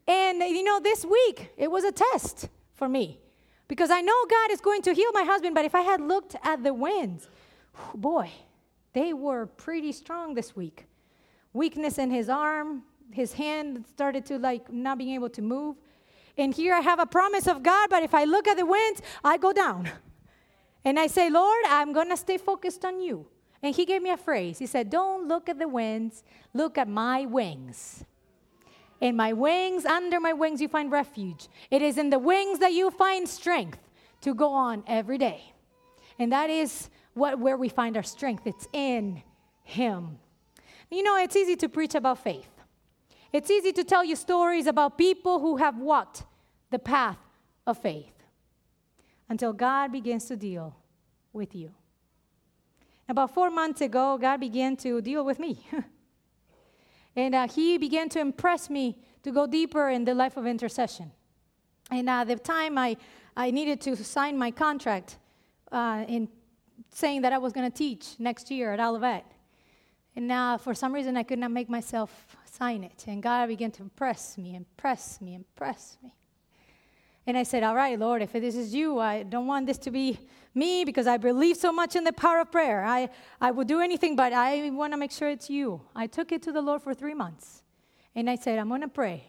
And, 0.06 0.40
you 0.40 0.62
know, 0.62 0.80
this 0.80 1.04
week, 1.04 1.50
it 1.56 1.70
was 1.70 1.84
a 1.84 1.92
test 1.92 2.48
for 2.74 2.88
me 2.88 3.18
because 3.68 3.90
I 3.90 4.00
know 4.00 4.14
God 4.28 4.50
is 4.50 4.60
going 4.60 4.82
to 4.82 4.94
heal 4.94 5.12
my 5.12 5.22
husband, 5.22 5.54
but 5.54 5.66
if 5.66 5.74
I 5.74 5.82
had 5.82 6.00
looked 6.00 6.34
at 6.42 6.64
the 6.64 6.72
winds, 6.72 7.28
boy, 7.94 8.30
they 8.94 9.12
were 9.12 9.46
pretty 9.46 9.92
strong 9.92 10.34
this 10.34 10.56
week. 10.56 10.86
Weakness 11.52 11.98
in 11.98 12.10
his 12.10 12.28
arm, 12.28 12.82
his 13.12 13.34
hand 13.34 13.84
started 13.86 14.24
to 14.26 14.38
like 14.38 14.72
not 14.72 14.98
being 14.98 15.14
able 15.14 15.30
to 15.30 15.42
move. 15.42 15.76
And 16.38 16.54
here 16.54 16.72
I 16.72 16.80
have 16.80 17.00
a 17.00 17.06
promise 17.06 17.48
of 17.48 17.64
God, 17.64 17.90
but 17.90 18.04
if 18.04 18.14
I 18.14 18.24
look 18.24 18.46
at 18.46 18.56
the 18.56 18.64
winds, 18.64 19.02
I 19.24 19.36
go 19.36 19.52
down. 19.52 19.90
And 20.84 20.98
I 20.98 21.08
say, 21.08 21.28
Lord, 21.28 21.64
I'm 21.66 21.92
going 21.92 22.08
to 22.08 22.16
stay 22.16 22.38
focused 22.38 22.84
on 22.84 23.00
you. 23.00 23.26
And 23.62 23.74
he 23.74 23.84
gave 23.84 24.00
me 24.00 24.10
a 24.10 24.16
phrase. 24.16 24.58
He 24.58 24.66
said, 24.66 24.88
Don't 24.88 25.26
look 25.26 25.48
at 25.48 25.58
the 25.58 25.68
winds, 25.68 26.22
look 26.54 26.78
at 26.78 26.88
my 26.88 27.26
wings. 27.26 28.04
In 29.00 29.16
my 29.16 29.32
wings, 29.32 29.84
under 29.84 30.20
my 30.20 30.32
wings, 30.32 30.60
you 30.60 30.68
find 30.68 30.90
refuge. 30.90 31.48
It 31.70 31.82
is 31.82 31.98
in 31.98 32.10
the 32.10 32.18
wings 32.18 32.60
that 32.60 32.72
you 32.72 32.90
find 32.90 33.28
strength 33.28 33.78
to 34.22 34.34
go 34.34 34.52
on 34.52 34.82
every 34.86 35.18
day. 35.18 35.52
And 36.18 36.32
that 36.32 36.50
is 36.50 36.88
what, 37.14 37.38
where 37.38 37.56
we 37.56 37.68
find 37.68 37.96
our 37.96 38.02
strength. 38.02 38.46
It's 38.46 38.66
in 38.72 39.22
Him. 39.62 40.18
You 40.90 41.02
know, 41.02 41.16
it's 41.16 41.36
easy 41.36 41.56
to 41.56 41.68
preach 41.68 41.94
about 41.94 42.22
faith. 42.22 42.48
It's 43.32 43.50
easy 43.50 43.72
to 43.72 43.84
tell 43.84 44.04
you 44.04 44.16
stories 44.16 44.66
about 44.66 44.96
people 44.96 45.38
who 45.40 45.58
have 45.58 45.78
walked 45.78 46.24
the 46.70 46.78
path 46.78 47.18
of 47.66 47.78
faith 47.78 48.12
until 49.28 49.52
God 49.52 49.92
begins 49.92 50.26
to 50.26 50.36
deal 50.36 50.76
with 51.32 51.54
you. 51.54 51.70
About 53.08 53.32
four 53.32 53.50
months 53.50 53.80
ago, 53.80 54.18
God 54.18 54.38
began 54.38 54.76
to 54.78 55.00
deal 55.00 55.24
with 55.24 55.38
me. 55.38 55.66
and 57.16 57.34
uh, 57.34 57.48
He 57.48 57.78
began 57.78 58.08
to 58.10 58.20
impress 58.20 58.68
me 58.68 58.98
to 59.22 59.32
go 59.32 59.46
deeper 59.46 59.88
in 59.88 60.04
the 60.04 60.14
life 60.14 60.36
of 60.36 60.46
intercession. 60.46 61.10
And 61.90 62.08
at 62.08 62.22
uh, 62.22 62.24
the 62.24 62.36
time, 62.36 62.76
I, 62.76 62.96
I 63.36 63.50
needed 63.50 63.80
to 63.82 63.96
sign 63.96 64.36
my 64.36 64.50
contract 64.50 65.16
uh, 65.72 66.04
in 66.06 66.28
saying 66.90 67.22
that 67.22 67.32
I 67.32 67.38
was 67.38 67.52
going 67.52 67.70
to 67.70 67.76
teach 67.76 68.16
next 68.18 68.50
year 68.50 68.72
at 68.72 68.80
Olivet. 68.80 69.24
And 70.16 70.30
uh, 70.30 70.58
for 70.58 70.74
some 70.74 70.92
reason, 70.92 71.16
I 71.16 71.22
could 71.22 71.38
not 71.38 71.50
make 71.50 71.70
myself 71.70 72.36
sign 72.44 72.84
it. 72.84 73.04
And 73.06 73.22
God 73.22 73.46
began 73.46 73.70
to 73.72 73.82
impress 73.82 74.36
me, 74.36 74.56
impress 74.56 75.20
me, 75.20 75.34
impress 75.34 75.96
me. 76.02 76.14
And 77.28 77.36
I 77.36 77.42
said, 77.42 77.62
All 77.62 77.74
right, 77.74 77.98
Lord, 77.98 78.22
if 78.22 78.32
this 78.32 78.56
is 78.56 78.74
you, 78.74 78.98
I 78.98 79.22
don't 79.22 79.46
want 79.46 79.66
this 79.66 79.76
to 79.78 79.90
be 79.90 80.18
me 80.54 80.82
because 80.86 81.06
I 81.06 81.18
believe 81.18 81.58
so 81.58 81.70
much 81.70 81.94
in 81.94 82.02
the 82.02 82.12
power 82.12 82.40
of 82.40 82.50
prayer. 82.50 82.82
I, 82.82 83.10
I 83.38 83.50
will 83.50 83.66
do 83.66 83.80
anything, 83.80 84.16
but 84.16 84.32
I 84.32 84.70
want 84.70 84.94
to 84.94 84.96
make 84.96 85.10
sure 85.10 85.28
it's 85.28 85.50
you. 85.50 85.82
I 85.94 86.06
took 86.06 86.32
it 86.32 86.40
to 86.44 86.52
the 86.52 86.62
Lord 86.62 86.80
for 86.80 86.94
three 86.94 87.12
months. 87.12 87.62
And 88.14 88.30
I 88.30 88.36
said, 88.36 88.58
I'm 88.58 88.70
going 88.70 88.80
to 88.80 88.88
pray. 88.88 89.24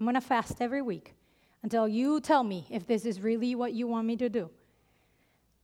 I'm 0.00 0.04
going 0.04 0.16
to 0.16 0.20
fast 0.20 0.60
every 0.60 0.82
week 0.82 1.14
until 1.62 1.86
you 1.86 2.20
tell 2.20 2.42
me 2.42 2.66
if 2.70 2.88
this 2.88 3.06
is 3.06 3.20
really 3.20 3.54
what 3.54 3.72
you 3.72 3.86
want 3.86 4.08
me 4.08 4.16
to 4.16 4.28
do. 4.28 4.50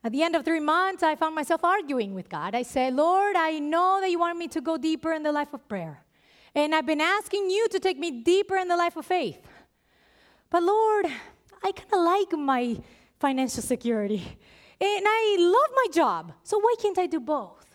At 0.04 0.12
the 0.12 0.22
end 0.22 0.36
of 0.36 0.44
three 0.44 0.60
months, 0.60 1.02
I 1.02 1.16
found 1.16 1.34
myself 1.34 1.64
arguing 1.64 2.14
with 2.14 2.28
God. 2.28 2.54
I 2.54 2.62
said, 2.62 2.94
Lord, 2.94 3.34
I 3.34 3.58
know 3.58 3.98
that 4.00 4.12
you 4.12 4.20
want 4.20 4.38
me 4.38 4.46
to 4.46 4.60
go 4.60 4.78
deeper 4.78 5.12
in 5.12 5.24
the 5.24 5.32
life 5.32 5.52
of 5.52 5.66
prayer. 5.68 6.04
And 6.54 6.72
I've 6.72 6.86
been 6.86 7.00
asking 7.00 7.50
you 7.50 7.66
to 7.68 7.80
take 7.80 7.98
me 7.98 8.22
deeper 8.22 8.56
in 8.56 8.68
the 8.68 8.76
life 8.76 8.96
of 8.96 9.06
faith. 9.06 9.44
But 10.50 10.62
Lord, 10.62 11.06
I 11.62 11.72
kind 11.72 11.92
of 11.92 12.00
like 12.00 12.32
my 12.32 12.76
financial 13.18 13.62
security. 13.62 14.38
And 14.80 15.04
I 15.06 15.36
love 15.38 15.76
my 15.76 15.86
job. 15.92 16.32
So 16.42 16.58
why 16.58 16.74
can't 16.80 16.98
I 16.98 17.06
do 17.06 17.20
both? 17.20 17.66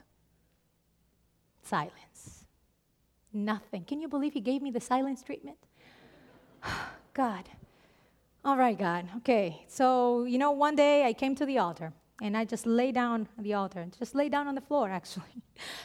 Silence. 1.62 2.46
Nothing. 3.32 3.84
Can 3.84 4.02
you 4.02 4.08
believe 4.08 4.34
he 4.34 4.40
gave 4.40 4.62
me 4.62 4.72
the 4.72 4.82
silence 4.82 5.22
treatment? 5.22 5.58
God. 7.14 7.50
All 8.44 8.58
right, 8.58 8.78
God. 8.78 9.08
Okay. 9.18 9.66
So, 9.68 10.24
you 10.24 10.38
know, 10.38 10.52
one 10.52 10.76
day 10.76 11.06
I 11.06 11.14
came 11.14 11.36
to 11.36 11.46
the 11.46 11.60
altar 11.60 11.94
and 12.22 12.38
I 12.38 12.46
just 12.46 12.66
lay 12.66 12.92
down 12.92 13.28
on 13.38 13.44
the 13.44 13.54
altar, 13.54 13.82
and 13.82 13.98
just 13.98 14.16
lay 14.16 14.30
down 14.30 14.48
on 14.48 14.56
the 14.56 14.62
floor, 14.62 14.90
actually. 15.00 15.44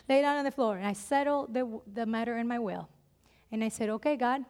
lay 0.09 0.23
down 0.23 0.37
on 0.37 0.45
the 0.45 0.51
floor. 0.51 0.77
And 0.77 0.87
I 0.87 0.93
settled 0.93 1.53
the, 1.53 1.81
the 1.93 2.07
matter 2.07 2.39
in 2.39 2.47
my 2.47 2.59
will. 2.59 2.89
And 3.53 3.65
I 3.65 3.69
said, 3.69 3.89
okay, 3.91 4.17
God, 4.17 4.45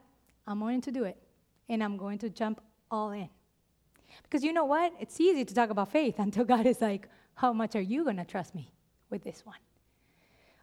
I'm 0.47 0.61
going 0.61 0.83
to 0.83 0.93
do 0.93 1.05
it. 1.05 1.17
And 1.69 1.83
I'm 1.83 1.97
going 1.97 2.19
to 2.19 2.29
jump 2.29 2.61
all 2.91 3.13
in. 3.13 3.29
Because 4.22 4.44
you 4.44 4.52
know 4.52 4.64
what? 4.64 4.92
It's 5.00 5.20
easy 5.20 5.44
to 5.44 5.54
talk 5.54 5.70
about 5.70 5.90
faith 5.90 6.18
until 6.18 6.44
God 6.44 6.66
is 6.66 6.80
like, 6.80 7.09
How 7.35 7.52
much 7.52 7.74
are 7.76 7.80
you 7.80 8.04
going 8.04 8.16
to 8.16 8.24
trust 8.24 8.54
me 8.54 8.72
with 9.11 9.24
this 9.24 9.44
one? 9.44 9.59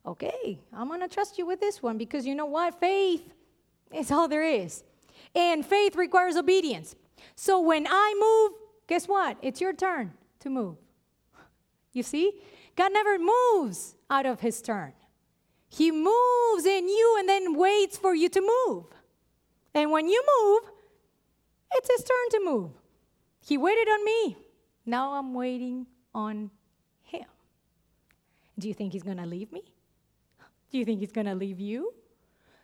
Okay, 0.05 0.59
I'm 0.71 0.87
going 0.87 1.01
to 1.01 1.09
trust 1.09 1.37
you 1.37 1.45
with 1.45 1.59
this 1.59 1.83
one 1.83 1.97
because 1.97 2.25
you 2.25 2.33
know 2.33 2.45
what? 2.45 2.79
Faith 2.79 3.33
is 3.93 4.09
all 4.09 4.27
there 4.27 4.43
is. 4.43 4.83
And 5.35 5.65
faith 5.65 5.95
requires 5.95 6.37
obedience. 6.37 6.95
So 7.35 7.59
when 7.59 7.85
I 7.89 8.13
move, 8.17 8.59
guess 8.87 9.07
what? 9.07 9.37
It's 9.41 9.59
your 9.59 9.73
turn 9.73 10.13
to 10.39 10.49
move. 10.49 10.77
You 11.93 12.03
see? 12.03 12.31
God 12.75 12.93
never 12.93 13.17
moves 13.17 13.95
out 14.09 14.27
of 14.27 14.39
his 14.39 14.61
turn. 14.61 14.93
He 15.67 15.91
moves 15.91 16.65
in 16.65 16.87
you 16.87 17.15
and 17.19 17.27
then 17.27 17.55
waits 17.55 17.97
for 17.97 18.13
you 18.13 18.29
to 18.29 18.41
move. 18.41 18.85
And 19.73 19.91
when 19.91 20.07
you 20.07 20.23
move, 20.41 20.71
it's 21.73 21.89
his 21.89 22.03
turn 22.03 22.29
to 22.31 22.45
move. 22.45 22.71
He 23.47 23.57
waited 23.57 23.87
on 23.87 24.03
me. 24.03 24.37
Now 24.85 25.13
I'm 25.13 25.33
waiting 25.33 25.87
on 26.13 26.51
him. 27.03 27.23
Do 28.59 28.67
you 28.67 28.73
think 28.73 28.91
he's 28.91 29.03
going 29.03 29.17
to 29.17 29.25
leave 29.25 29.53
me? 29.53 29.63
Do 30.69 30.77
you 30.77 30.83
think 30.83 30.99
he's 30.99 31.13
going 31.13 31.27
to 31.27 31.35
leave 31.35 31.57
you? 31.57 31.93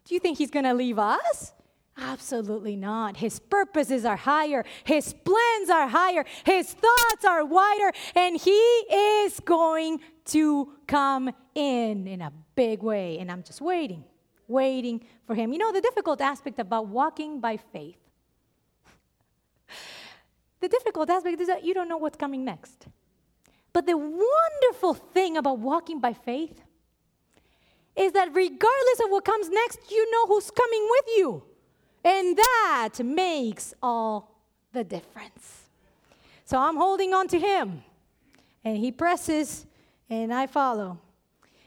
Do 0.04 0.13
you 0.13 0.19
think 0.19 0.38
he's 0.38 0.52
going 0.52 0.65
to 0.65 0.74
leave 0.74 1.00
us? 1.00 1.54
Absolutely 1.98 2.76
not. 2.76 3.15
His 3.15 3.39
purposes 3.39 4.04
are 4.04 4.17
higher, 4.17 4.65
his 4.84 5.13
plans 5.13 5.69
are 5.69 5.88
higher, 5.88 6.26
his 6.43 6.74
thoughts 6.74 7.24
are 7.24 7.46
wider, 7.46 7.93
and 8.13 8.36
he 8.36 8.52
is 8.52 9.39
going 9.39 10.02
to 10.26 10.74
come 10.86 11.32
in 11.56 12.08
in 12.08 12.22
a 12.22 12.34
big 12.56 12.84
way. 12.84 13.19
And 13.19 13.32
I'm 13.32 13.43
just 13.43 13.62
waiting, 13.62 14.04
waiting 14.50 15.06
for 15.26 15.34
him. 15.34 15.54
You 15.54 15.60
know, 15.60 15.72
the 15.72 15.80
difficult 15.80 16.19
aspect 16.19 16.60
about 16.60 16.88
walking 16.88 17.39
by 17.39 17.56
faith 17.56 18.03
the 20.63 20.69
difficult 20.69 21.10
aspect 21.10 21.41
is 21.41 21.47
that 21.47 21.65
you 21.65 21.73
don't 21.73 21.89
know 21.89 21.97
what's 21.97 22.15
coming 22.15 22.45
next. 22.45 22.88
But 23.73 23.86
the 23.86 23.97
wonderful 23.97 24.93
thing 24.93 25.36
about 25.36 25.60
walking 25.60 25.99
by 25.99 26.13
faith 26.13 26.62
is 27.97 28.13
that 28.13 28.34
regardless 28.34 28.99
of 29.04 29.10
what 29.10 29.26
comes 29.26 29.49
next, 29.49 29.80
you 29.91 30.10
know 30.10 30.26
who's 30.28 30.49
coming 30.49 30.88
with 30.89 31.06
you. 31.17 31.43
And 32.06 32.38
that 32.38 32.93
makes 33.04 33.73
all 33.84 34.39
the 34.71 34.86
difference. 34.86 35.63
So 36.45 36.58
I'm 36.58 36.78
holding 36.78 37.13
on 37.13 37.28
to 37.28 37.39
him, 37.39 37.84
and 38.63 38.78
he 38.78 38.91
presses, 38.91 39.65
and 40.10 40.34
I 40.34 40.47
follow. 40.47 40.97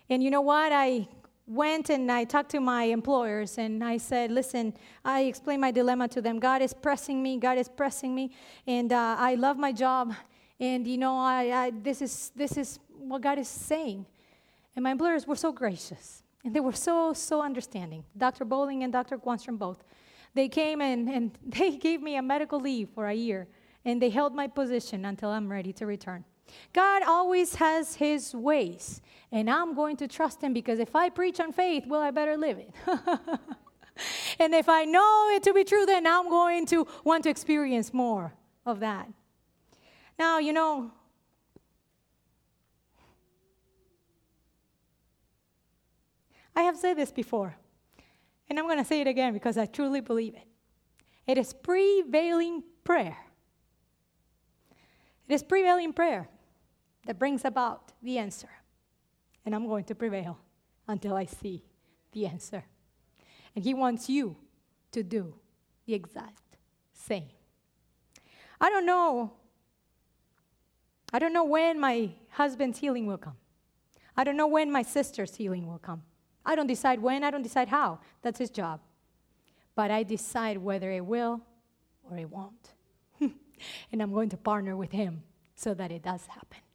And 0.09 0.22
you 0.22 0.30
know 0.30 0.40
what? 0.40 0.72
I 0.72 1.06
went 1.46 1.90
and 1.90 2.11
I 2.11 2.24
talked 2.24 2.50
to 2.50 2.61
my 2.61 2.85
employers 2.85 3.59
and 3.59 3.82
I 3.82 3.98
said, 3.98 4.30
listen, 4.30 4.74
I 5.04 5.22
explained 5.22 5.61
my 5.61 5.70
dilemma 5.70 6.09
to 6.09 6.20
them. 6.20 6.38
God 6.38 6.62
is 6.62 6.74
pressing 6.74 7.22
me, 7.22 7.38
God 7.38 7.59
is 7.59 7.68
pressing 7.68 8.14
me, 8.14 8.32
and 8.66 8.92
uh, 8.92 9.16
I 9.18 9.37
love 9.37 9.56
my 9.56 9.72
job. 9.72 10.14
And 10.59 10.87
you 10.87 10.98
know, 10.98 11.16
I, 11.16 11.66
I, 11.66 11.72
this, 11.82 12.02
is, 12.02 12.32
this 12.35 12.56
is 12.56 12.78
what 12.98 13.22
God 13.22 13.38
is 13.38 13.48
saying. 13.48 14.06
And 14.74 14.82
my 14.82 14.90
employers 14.90 15.26
were 15.26 15.37
so 15.37 15.52
gracious 15.52 16.22
and 16.44 16.54
they 16.54 16.61
were 16.61 16.72
so, 16.72 17.12
so 17.12 17.42
understanding. 17.42 18.04
Dr. 18.16 18.44
Bowling 18.44 18.82
and 18.82 18.92
Dr. 18.92 19.18
Quanstrom 19.18 19.59
both. 19.59 19.82
They 20.35 20.48
came 20.48 20.80
and, 20.80 21.09
and 21.09 21.38
they 21.46 21.76
gave 21.76 22.02
me 22.02 22.16
a 22.16 22.22
medical 22.22 22.61
leave 22.61 22.88
for 22.94 23.06
a 23.06 23.14
year. 23.14 23.48
and 23.87 24.02
they 24.02 24.11
held 24.11 24.35
my 24.35 24.48
position 24.48 25.04
until 25.04 25.30
I'm 25.30 25.48
ready 25.48 25.72
to 25.74 25.87
return. 25.87 26.24
God 26.72 27.02
always 27.02 27.56
has 27.56 27.96
his 27.96 28.35
ways, 28.35 29.00
and 29.32 29.48
I'm 29.50 29.74
going 29.74 29.96
to 29.98 30.09
trust 30.09 30.42
him 30.42 30.52
because 30.52 30.78
if 30.78 30.94
I 30.94 31.09
preach 31.09 31.40
on 31.40 31.52
faith, 31.52 31.85
well, 31.87 32.00
I 32.00 32.11
better 32.11 32.37
live 32.37 32.59
it. 32.59 32.70
and 34.38 34.54
if 34.54 34.68
I 34.68 34.85
know 34.85 35.30
it 35.35 35.42
to 35.44 35.52
be 35.52 35.64
true, 35.64 35.87
then 35.87 36.06
I'm 36.06 36.28
going 36.28 36.66
to 36.66 36.87
want 37.04 37.24
to 37.24 37.30
experience 37.30 37.92
more 37.92 38.35
of 38.64 38.80
that. 38.80 39.09
Now, 40.18 40.38
you 40.38 40.52
know, 40.52 40.90
I 46.54 46.62
have 46.62 46.76
said 46.76 46.96
this 46.96 47.12
before, 47.12 47.56
and 48.48 48.59
I'm 48.59 48.66
going 48.66 48.78
to 48.78 48.85
say 48.85 49.00
it 49.00 49.06
again 49.06 49.32
because 49.32 49.59
I 49.59 49.66
truly 49.66 50.00
believe 50.00 50.35
it. 50.35 50.46
It 51.26 51.38
is 51.38 51.52
prevailing 51.52 52.62
prayer. 52.85 53.16
It 55.28 55.35
is 55.35 55.42
prevailing 55.42 55.92
prayer 55.92 56.28
that 57.07 57.19
brings 57.19 57.45
about 57.45 57.92
the 58.03 58.19
answer. 58.19 58.49
And 59.45 59.55
I'm 59.55 59.66
going 59.66 59.85
to 59.85 59.95
prevail 59.95 60.38
until 60.87 61.14
I 61.14 61.25
see 61.25 61.64
the 62.12 62.27
answer. 62.27 62.64
And 63.55 63.64
He 63.64 63.75
wants 63.75 64.09
you 64.09 64.37
to 64.92 65.03
do 65.03 65.35
the 65.87 65.95
exact 65.95 66.59
same. 66.92 67.29
I 68.61 68.71
don't 68.71 68.87
know. 68.87 69.33
I 71.12 71.19
don't 71.19 71.33
know 71.33 71.45
when 71.45 71.79
my 71.81 72.11
husband's 72.31 72.79
healing 72.79 73.07
will 73.07 73.19
come. 73.19 73.37
I 74.16 74.25
don't 74.25 74.37
know 74.37 74.47
when 74.47 74.73
my 74.73 74.83
sister's 74.83 75.37
healing 75.37 75.66
will 75.66 75.79
come. 75.79 76.03
I 76.45 76.55
don't 76.57 76.66
decide 76.66 77.01
when, 77.01 77.23
I 77.23 77.31
don't 77.31 77.42
decide 77.42 77.69
how. 77.69 78.01
That's 78.23 78.38
his 78.38 78.51
job. 78.51 78.81
But 79.75 79.90
I 79.90 80.03
decide 80.03 80.59
whether 80.59 80.90
it 80.90 81.05
will 81.05 81.40
or 82.11 82.16
it 82.16 82.31
won't. 82.31 82.73
and 83.21 84.03
I'm 84.03 84.12
going 84.12 84.31
to 84.31 84.37
partner 84.37 84.77
with 84.77 84.92
him 84.92 85.23
so 85.55 85.75
that 85.75 85.90
it 85.90 86.03
does 86.03 86.27
happen. 86.27 86.65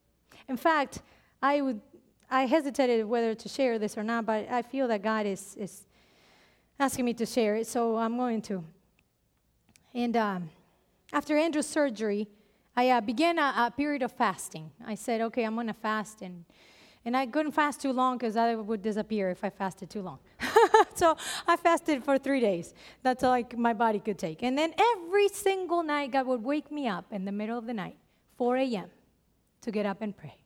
In 0.52 0.58
fact, 0.58 1.02
I 1.42 1.62
would 1.62 1.80
I 2.32 2.46
hesitated 2.46 3.06
whether 3.06 3.36
to 3.36 3.50
share 3.50 3.78
this 3.78 3.98
or 3.98 4.04
not, 4.04 4.26
but 4.26 4.50
I 4.50 4.62
feel 4.62 4.88
that 4.88 5.02
God 5.02 5.26
is, 5.26 5.56
is 5.58 5.86
asking 6.80 7.04
me 7.04 7.14
to 7.16 7.26
share 7.26 7.56
it, 7.56 7.68
so 7.68 7.98
I'm 7.98 8.16
going 8.16 8.42
to. 8.44 8.64
And 9.94 10.16
um, 10.16 10.50
after 11.12 11.38
Andrew's 11.38 11.68
surgery, 11.68 12.30
I 12.76 12.90
uh, 12.90 13.02
began 13.02 13.38
a, 13.38 13.54
a, 13.68 13.74
period 13.76 14.02
of 14.02 14.14
fasting. 14.14 14.72
I 14.88 14.96
said, 14.96 15.20
okay, 15.20 15.44
I'm 15.44 15.56
going 15.56 15.68
to 15.68 15.74
fast. 15.74 16.22
And, 16.22 16.46
and 17.04 17.18
I 17.18 17.26
couldn't 17.26 17.52
fast 17.52 17.82
too 17.82 17.92
long 17.92 18.18
because 18.18 18.38
I 18.38 18.56
would 18.56 18.82
disappear 18.82 19.30
if 19.30 19.44
I 19.44 19.50
fasted 19.50 19.90
too 19.90 20.02
long. 20.02 20.20
so 20.96 21.18
I 21.46 21.58
fasted 21.58 22.02
for 22.02 22.18
three 22.18 22.40
days. 22.40 22.74
That's 23.04 23.26
all 23.26 23.32
like 23.32 23.58
my 23.58 23.74
body 23.74 24.00
could 24.00 24.18
take. 24.18 24.42
And 24.42 24.58
then 24.58 24.74
every 24.96 25.28
single 25.28 25.84
night, 25.84 26.12
God 26.12 26.28
would 26.28 26.44
wake 26.44 26.72
me 26.72 26.88
up 26.88 27.06
in 27.12 27.26
the 27.26 27.34
middle 27.34 27.58
of 27.58 27.66
the 27.66 27.74
night, 27.74 27.98
4 28.38 28.56
a.m., 28.58 28.90
to 29.64 29.72
get 29.72 29.86
up 29.86 30.02
and 30.02 30.16
pray. 30.16 30.41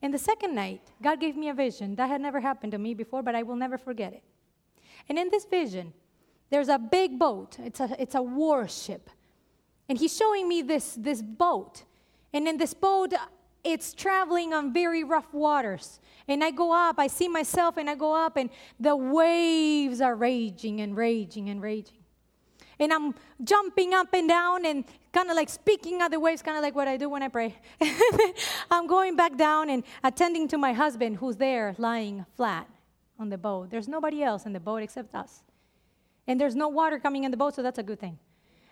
And 0.00 0.14
the 0.14 0.18
second 0.18 0.54
night, 0.54 0.82
God 1.02 1.20
gave 1.20 1.36
me 1.36 1.48
a 1.48 1.54
vision 1.54 1.96
that 1.96 2.08
had 2.08 2.20
never 2.20 2.40
happened 2.40 2.72
to 2.72 2.78
me 2.78 2.94
before, 2.94 3.22
but 3.22 3.34
I 3.34 3.42
will 3.42 3.56
never 3.56 3.76
forget 3.76 4.12
it. 4.12 4.22
And 5.08 5.18
in 5.18 5.28
this 5.30 5.44
vision, 5.44 5.92
there's 6.50 6.68
a 6.68 6.78
big 6.78 7.18
boat. 7.18 7.56
It's 7.58 7.80
a, 7.80 7.96
it's 8.00 8.14
a 8.14 8.22
warship. 8.22 9.10
And 9.88 9.98
he's 9.98 10.16
showing 10.16 10.48
me 10.48 10.62
this, 10.62 10.94
this 10.94 11.22
boat. 11.22 11.84
And 12.32 12.46
in 12.46 12.58
this 12.58 12.74
boat, 12.74 13.12
it's 13.64 13.92
traveling 13.92 14.52
on 14.54 14.72
very 14.72 15.02
rough 15.02 15.32
waters. 15.32 16.00
And 16.28 16.44
I 16.44 16.50
go 16.50 16.72
up, 16.72 16.98
I 16.98 17.06
see 17.06 17.28
myself, 17.28 17.76
and 17.76 17.88
I 17.88 17.94
go 17.94 18.14
up, 18.14 18.36
and 18.36 18.50
the 18.78 18.94
waves 18.94 20.00
are 20.00 20.14
raging 20.14 20.80
and 20.80 20.96
raging 20.96 21.48
and 21.48 21.60
raging. 21.60 21.97
And 22.80 22.92
I'm 22.92 23.14
jumping 23.42 23.92
up 23.92 24.12
and 24.12 24.28
down 24.28 24.64
and 24.64 24.84
kind 25.12 25.30
of 25.30 25.36
like 25.36 25.48
speaking 25.48 26.00
other 26.00 26.20
ways, 26.20 26.42
kind 26.42 26.56
of 26.56 26.62
like 26.62 26.74
what 26.74 26.86
I 26.86 26.96
do 26.96 27.08
when 27.08 27.22
I 27.22 27.28
pray. 27.28 27.56
I'm 28.70 28.86
going 28.86 29.16
back 29.16 29.36
down 29.36 29.68
and 29.68 29.82
attending 30.04 30.46
to 30.48 30.58
my 30.58 30.72
husband 30.72 31.16
who's 31.16 31.36
there 31.36 31.74
lying 31.78 32.24
flat 32.36 32.68
on 33.18 33.30
the 33.30 33.38
boat. 33.38 33.70
There's 33.70 33.88
nobody 33.88 34.22
else 34.22 34.46
in 34.46 34.52
the 34.52 34.60
boat 34.60 34.82
except 34.82 35.14
us. 35.14 35.42
And 36.26 36.40
there's 36.40 36.54
no 36.54 36.68
water 36.68 36.98
coming 36.98 37.24
in 37.24 37.30
the 37.30 37.36
boat, 37.36 37.54
so 37.54 37.62
that's 37.62 37.78
a 37.78 37.82
good 37.82 37.98
thing. 37.98 38.18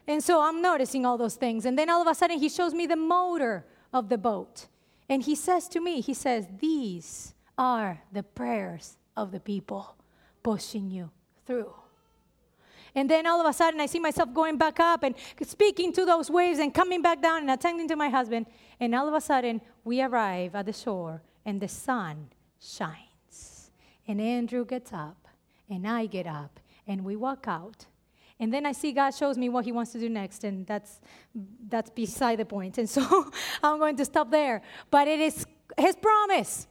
And 0.07 0.23
so 0.23 0.41
I'm 0.41 0.63
noticing 0.63 1.05
all 1.05 1.19
those 1.19 1.35
things. 1.35 1.65
And 1.65 1.77
then 1.77 1.91
all 1.91 2.01
of 2.01 2.07
a 2.07 2.15
sudden, 2.15 2.39
he 2.39 2.49
shows 2.49 2.73
me 2.75 2.87
the 2.87 2.97
motor 2.97 3.67
of 3.93 4.09
the 4.09 4.19
boat. 4.19 4.67
And 5.09 5.23
he 5.23 5.35
says 5.35 5.69
to 5.69 5.81
me, 5.81 6.01
he 6.01 6.15
says, 6.15 6.47
These 6.59 7.35
are 7.59 8.03
the 8.13 8.23
prayers 8.23 8.99
of 9.17 9.33
the 9.33 9.41
people 9.41 9.97
pushing 10.43 10.91
you 10.91 11.11
through. 11.47 11.73
And 12.97 13.11
then 13.11 13.27
all 13.27 13.41
of 13.41 13.47
a 13.47 13.53
sudden, 13.53 13.79
I 13.79 13.87
see 13.87 14.01
myself 14.01 14.33
going 14.33 14.57
back 14.57 14.81
up 14.81 15.03
and 15.03 15.15
speaking 15.43 15.93
to 15.93 16.07
those 16.07 16.31
waves 16.31 16.59
and 16.59 16.73
coming 16.73 17.03
back 17.03 17.21
down 17.21 17.43
and 17.43 17.51
attending 17.51 17.87
to 17.89 17.95
my 17.95 18.09
husband. 18.09 18.47
And 18.81 18.95
all 18.95 19.07
of 19.07 19.13
a 19.13 19.21
sudden, 19.21 19.61
we 19.85 20.01
arrive 20.01 20.55
at 20.55 20.65
the 20.65 20.73
shore 20.73 21.21
and 21.45 21.61
the 21.61 21.69
sun 21.69 22.31
shines. 22.59 23.71
And 24.09 24.19
Andrew 24.19 24.65
gets 24.65 24.95
up 24.95 25.29
and 25.69 25.87
I 25.87 26.07
get 26.07 26.27
up 26.27 26.59
and 26.87 27.05
we 27.05 27.17
walk 27.17 27.45
out. 27.47 27.85
And 28.41 28.53
then 28.53 28.65
I 28.65 28.73
see 28.73 28.93
God 28.93 29.11
shows 29.11 29.37
me 29.37 29.51
what 29.51 29.67
He 29.67 29.73
wants 29.73 29.93
to 29.93 29.99
do 29.99 30.09
next, 30.11 30.45
and 30.45 30.67
that's 30.67 31.01
that's 31.69 31.89
beside 31.89 32.39
the 32.39 32.45
point. 32.45 32.77
And 32.77 32.89
so 32.89 33.31
I'm 33.63 33.79
going 33.79 33.97
to 33.97 34.05
stop 34.05 34.31
there. 34.31 34.61
But 34.91 35.09
it 35.09 35.21
is 35.21 35.47
His 35.79 35.97
promise. 35.97 36.67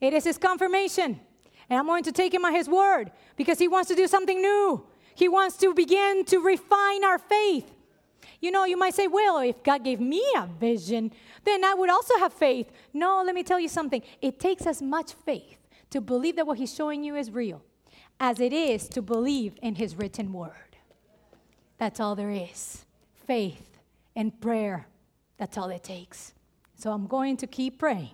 It 0.00 0.12
is 0.14 0.24
His 0.24 0.36
confirmation. 0.36 1.20
And 1.68 1.78
I'm 1.78 1.86
going 1.86 2.02
to 2.04 2.12
take 2.12 2.34
Him 2.34 2.44
at 2.44 2.52
His 2.52 2.68
word 2.68 3.12
because 3.36 3.58
He 3.58 3.68
wants 3.68 3.88
to 3.88 3.94
do 3.94 4.08
something 4.08 4.40
new. 4.40 4.84
He 5.16 5.28
wants 5.28 5.56
to 5.58 5.72
begin 5.72 6.26
to 6.26 6.38
refine 6.38 7.02
our 7.02 7.18
faith. 7.18 7.72
You 8.38 8.50
know, 8.50 8.66
you 8.66 8.76
might 8.76 8.94
say, 8.94 9.06
well, 9.06 9.38
if 9.38 9.62
God 9.62 9.82
gave 9.82 9.98
me 9.98 10.22
a 10.36 10.46
vision, 10.46 11.10
then 11.42 11.64
I 11.64 11.72
would 11.72 11.88
also 11.88 12.18
have 12.18 12.34
faith. 12.34 12.70
No, 12.92 13.22
let 13.24 13.34
me 13.34 13.42
tell 13.42 13.58
you 13.58 13.68
something. 13.68 14.02
It 14.20 14.38
takes 14.38 14.66
as 14.66 14.82
much 14.82 15.14
faith 15.14 15.56
to 15.88 16.02
believe 16.02 16.36
that 16.36 16.46
what 16.46 16.58
He's 16.58 16.74
showing 16.74 17.02
you 17.02 17.16
is 17.16 17.30
real 17.30 17.62
as 18.20 18.40
it 18.40 18.52
is 18.52 18.88
to 18.90 19.00
believe 19.00 19.54
in 19.62 19.76
His 19.76 19.96
written 19.96 20.34
word. 20.34 20.76
That's 21.78 21.98
all 21.98 22.14
there 22.14 22.30
is 22.30 22.84
faith 23.26 23.78
and 24.14 24.38
prayer. 24.38 24.86
That's 25.38 25.56
all 25.56 25.70
it 25.70 25.82
takes. 25.82 26.34
So 26.74 26.92
I'm 26.92 27.06
going 27.06 27.38
to 27.38 27.46
keep 27.46 27.78
praying. 27.78 28.10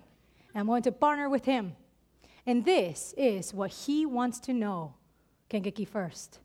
I'm 0.55 0.67
going 0.67 0.83
to 0.83 0.93
partner 0.93 1.29
with 1.29 1.47
Him. 1.47 1.75
And 2.47 2.65
this 2.65 3.13
is 3.17 3.53
what 3.53 3.73
He 3.73 4.07
wants 4.07 4.39
to 4.41 4.53
know. 4.53 4.95
Kankakee 5.49 5.85
first. 5.85 6.39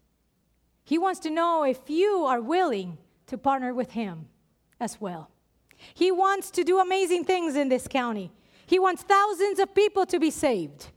He 0.87 0.97
wants 0.97 1.19
to 1.19 1.29
know 1.29 1.63
if 1.63 1.89
you 1.89 2.23
are 2.23 2.39
willing 2.39 2.97
to 3.25 3.37
partner 3.37 3.73
with 3.73 3.91
Him 3.91 4.29
as 4.79 5.01
well. 5.01 5.29
He 5.93 6.13
wants 6.13 6.49
to 6.51 6.63
do 6.63 6.79
amazing 6.79 7.25
things 7.25 7.57
in 7.57 7.67
this 7.67 7.89
county. 7.89 8.31
He 8.65 8.79
wants 8.79 9.03
thousands 9.03 9.59
of 9.59 9.75
people 9.75 10.05
to 10.05 10.17
be 10.17 10.31
saved. 10.31 10.87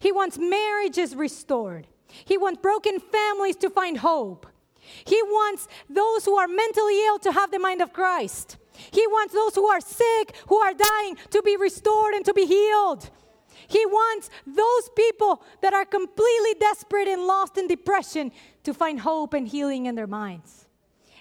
He 0.00 0.10
wants 0.10 0.36
marriages 0.36 1.14
restored. 1.14 1.86
He 2.08 2.36
wants 2.36 2.60
broken 2.60 2.98
families 2.98 3.54
to 3.58 3.70
find 3.70 3.98
hope. 3.98 4.48
He 5.04 5.22
wants 5.22 5.68
those 5.88 6.24
who 6.24 6.36
are 6.36 6.48
mentally 6.48 7.06
ill 7.06 7.20
to 7.20 7.30
have 7.30 7.52
the 7.52 7.60
mind 7.60 7.80
of 7.80 7.92
Christ. 7.92 8.56
He 8.90 9.06
wants 9.06 9.32
those 9.32 9.54
who 9.54 9.66
are 9.66 9.80
sick, 9.80 10.34
who 10.48 10.56
are 10.56 10.74
dying, 10.74 11.18
to 11.30 11.40
be 11.42 11.56
restored 11.56 12.14
and 12.14 12.24
to 12.24 12.34
be 12.34 12.46
healed. 12.46 13.10
He 13.68 13.84
wants 13.86 14.30
those 14.46 14.90
people 14.96 15.42
that 15.60 15.74
are 15.74 15.84
completely 15.84 16.54
desperate 16.60 17.08
and 17.08 17.22
lost 17.26 17.58
in 17.58 17.66
depression 17.66 18.32
to 18.66 18.74
find 18.74 19.00
hope 19.00 19.32
and 19.32 19.46
healing 19.48 19.86
in 19.86 19.94
their 19.94 20.08
minds. 20.08 20.66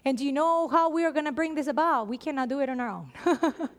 And 0.04 0.18
do 0.18 0.26
you 0.26 0.32
know 0.32 0.68
how 0.68 0.90
we 0.90 1.06
are 1.06 1.12
going 1.12 1.26
to 1.26 1.32
bring 1.32 1.56
this 1.56 1.68
about? 1.68 2.08
We 2.08 2.18
cannot 2.18 2.50
do 2.50 2.60
it 2.60 2.70
on 2.70 2.80
our 2.80 2.90
own. 2.90 3.12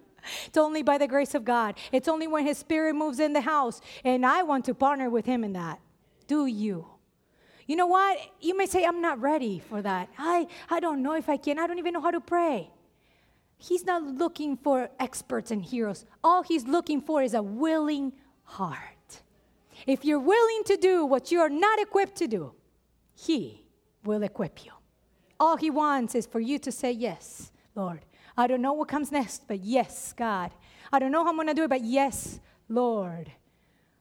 it's 0.47 0.57
only 0.57 0.83
by 0.83 0.99
the 0.99 1.09
grace 1.09 1.35
of 1.35 1.45
God. 1.45 1.75
It's 1.93 2.09
only 2.09 2.29
when 2.29 2.47
His 2.47 2.59
Spirit 2.59 2.95
moves 2.95 3.21
in 3.21 3.33
the 3.33 3.41
house. 3.41 3.81
And 4.05 4.25
I 4.25 4.43
want 4.45 4.65
to 4.67 4.75
partner 4.75 5.11
with 5.11 5.27
Him 5.27 5.45
in 5.45 5.53
that. 5.53 5.81
Do 6.29 6.47
you? 6.47 6.87
You 7.67 7.75
know 7.75 7.87
what? 7.87 8.19
You 8.41 8.57
may 8.57 8.67
say, 8.67 8.85
I'm 8.85 9.01
not 9.01 9.21
ready 9.21 9.59
for 9.59 9.83
that. 9.83 10.09
I, 10.17 10.47
I 10.71 10.79
don't 10.79 11.03
know 11.03 11.15
if 11.15 11.29
I 11.29 11.37
can. 11.37 11.59
I 11.59 11.67
don't 11.67 11.79
even 11.79 11.93
know 11.93 12.01
how 12.01 12.13
to 12.13 12.21
pray. 12.21 12.71
He's 13.59 13.85
not 13.85 14.03
looking 14.03 14.57
for 14.57 14.91
experts 15.01 15.51
and 15.51 15.63
heroes. 15.63 16.05
All 16.23 16.43
He's 16.45 16.67
looking 16.67 17.01
for 17.01 17.23
is 17.23 17.35
a 17.35 17.43
willing 17.43 18.13
heart. 18.45 19.23
If 19.87 20.05
you're 20.05 20.21
willing 20.21 20.63
to 20.67 20.77
do 20.77 21.05
what 21.05 21.33
you 21.33 21.41
are 21.41 21.49
not 21.49 21.81
equipped 21.81 22.17
to 22.17 22.29
do, 22.29 22.53
He 23.17 23.65
will 24.05 24.23
equip 24.23 24.65
you. 24.65 24.73
All 25.41 25.57
He 25.57 25.71
wants 25.71 26.15
is 26.15 26.27
for 26.27 26.41
you 26.41 26.59
to 26.61 26.71
say, 26.71 26.93
Yes, 26.93 27.51
Lord. 27.75 28.05
I 28.37 28.47
don't 28.47 28.61
know 28.61 28.75
what 28.75 28.89
comes 28.89 29.11
next, 29.11 29.49
but 29.49 29.61
yes, 29.61 30.13
God. 30.13 30.53
I 30.93 30.99
don't 30.99 31.11
know 31.11 31.25
how 31.25 31.31
I'm 31.31 31.37
going 31.37 31.49
to 31.49 31.55
do 31.55 31.65
it, 31.65 31.71
but 31.71 31.83
yes, 31.83 32.39
Lord. 32.69 33.33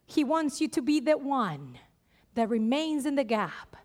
He 0.06 0.24
wants 0.24 0.60
you 0.60 0.68
to 0.68 0.82
be 0.82 1.00
the 1.00 1.18
one 1.18 1.80
that 2.36 2.50
remains 2.50 3.06
in 3.06 3.16
the 3.16 3.24
gap, 3.24 3.78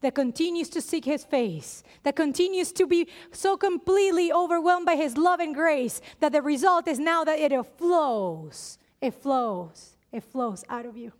that 0.00 0.14
continues 0.14 0.68
to 0.70 0.80
seek 0.80 1.04
His 1.04 1.24
face, 1.24 1.82
that 2.04 2.14
continues 2.14 2.70
to 2.72 2.86
be 2.86 3.08
so 3.32 3.56
completely 3.56 4.32
overwhelmed 4.32 4.86
by 4.86 4.94
His 4.94 5.16
love 5.16 5.40
and 5.40 5.54
grace 5.54 6.00
that 6.20 6.30
the 6.30 6.42
result 6.42 6.86
is 6.86 7.00
now 7.00 7.24
that 7.24 7.40
it 7.40 7.66
flows. 7.76 8.78
It 9.00 9.14
flows 9.14 9.96
it 10.12 10.24
flows 10.24 10.64
out 10.68 10.86
of 10.86 10.96
you. 10.96 11.12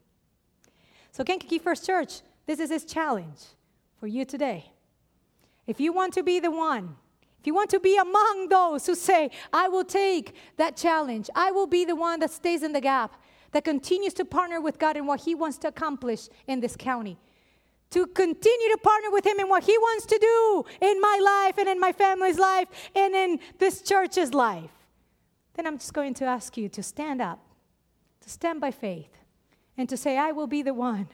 So, 1.12 1.24
Kankakee 1.24 1.58
First 1.58 1.84
Church, 1.86 2.20
this 2.48 2.58
is 2.58 2.70
his 2.70 2.84
challenge 2.84 3.40
for 4.00 4.08
you 4.08 4.24
today. 4.24 4.72
If 5.68 5.78
you 5.78 5.92
want 5.92 6.14
to 6.14 6.24
be 6.24 6.40
the 6.40 6.50
one 6.50 6.96
If 7.40 7.46
you 7.46 7.54
want 7.54 7.70
to 7.70 7.80
be 7.80 7.96
among 7.96 8.48
those 8.48 8.86
who 8.86 8.94
say, 8.94 9.30
I 9.52 9.68
will 9.68 9.84
take 9.84 10.34
that 10.56 10.76
challenge, 10.76 11.30
I 11.34 11.52
will 11.52 11.68
be 11.68 11.84
the 11.84 11.94
one 11.94 12.18
that 12.20 12.32
stays 12.32 12.62
in 12.62 12.72
the 12.72 12.80
gap, 12.80 13.14
that 13.52 13.64
continues 13.64 14.12
to 14.14 14.24
partner 14.24 14.60
with 14.60 14.78
God 14.78 14.96
in 14.96 15.06
what 15.06 15.20
He 15.20 15.34
wants 15.34 15.56
to 15.58 15.68
accomplish 15.68 16.28
in 16.46 16.60
this 16.60 16.76
county, 16.76 17.16
to 17.90 18.06
continue 18.06 18.68
to 18.70 18.78
partner 18.82 19.10
with 19.10 19.24
Him 19.24 19.38
in 19.38 19.48
what 19.48 19.62
He 19.62 19.78
wants 19.78 20.04
to 20.06 20.18
do 20.18 20.64
in 20.80 21.00
my 21.00 21.18
life 21.22 21.58
and 21.58 21.68
in 21.68 21.78
my 21.78 21.92
family's 21.92 22.38
life 22.38 22.68
and 22.94 23.14
in 23.14 23.38
this 23.58 23.82
church's 23.82 24.34
life, 24.34 24.72
then 25.54 25.66
I'm 25.66 25.78
just 25.78 25.94
going 25.94 26.14
to 26.14 26.24
ask 26.24 26.56
you 26.56 26.68
to 26.70 26.82
stand 26.82 27.22
up, 27.22 27.40
to 28.22 28.28
stand 28.28 28.60
by 28.60 28.72
faith, 28.72 29.16
and 29.76 29.88
to 29.88 29.96
say, 29.96 30.18
I 30.18 30.32
will 30.32 30.48
be 30.48 30.62
the 30.62 30.74
one. 30.74 31.08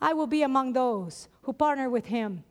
I 0.00 0.12
will 0.14 0.26
be 0.26 0.42
among 0.42 0.72
those 0.72 1.28
who 1.42 1.52
partner 1.52 1.90
with 1.90 2.06
Him, 2.06 2.44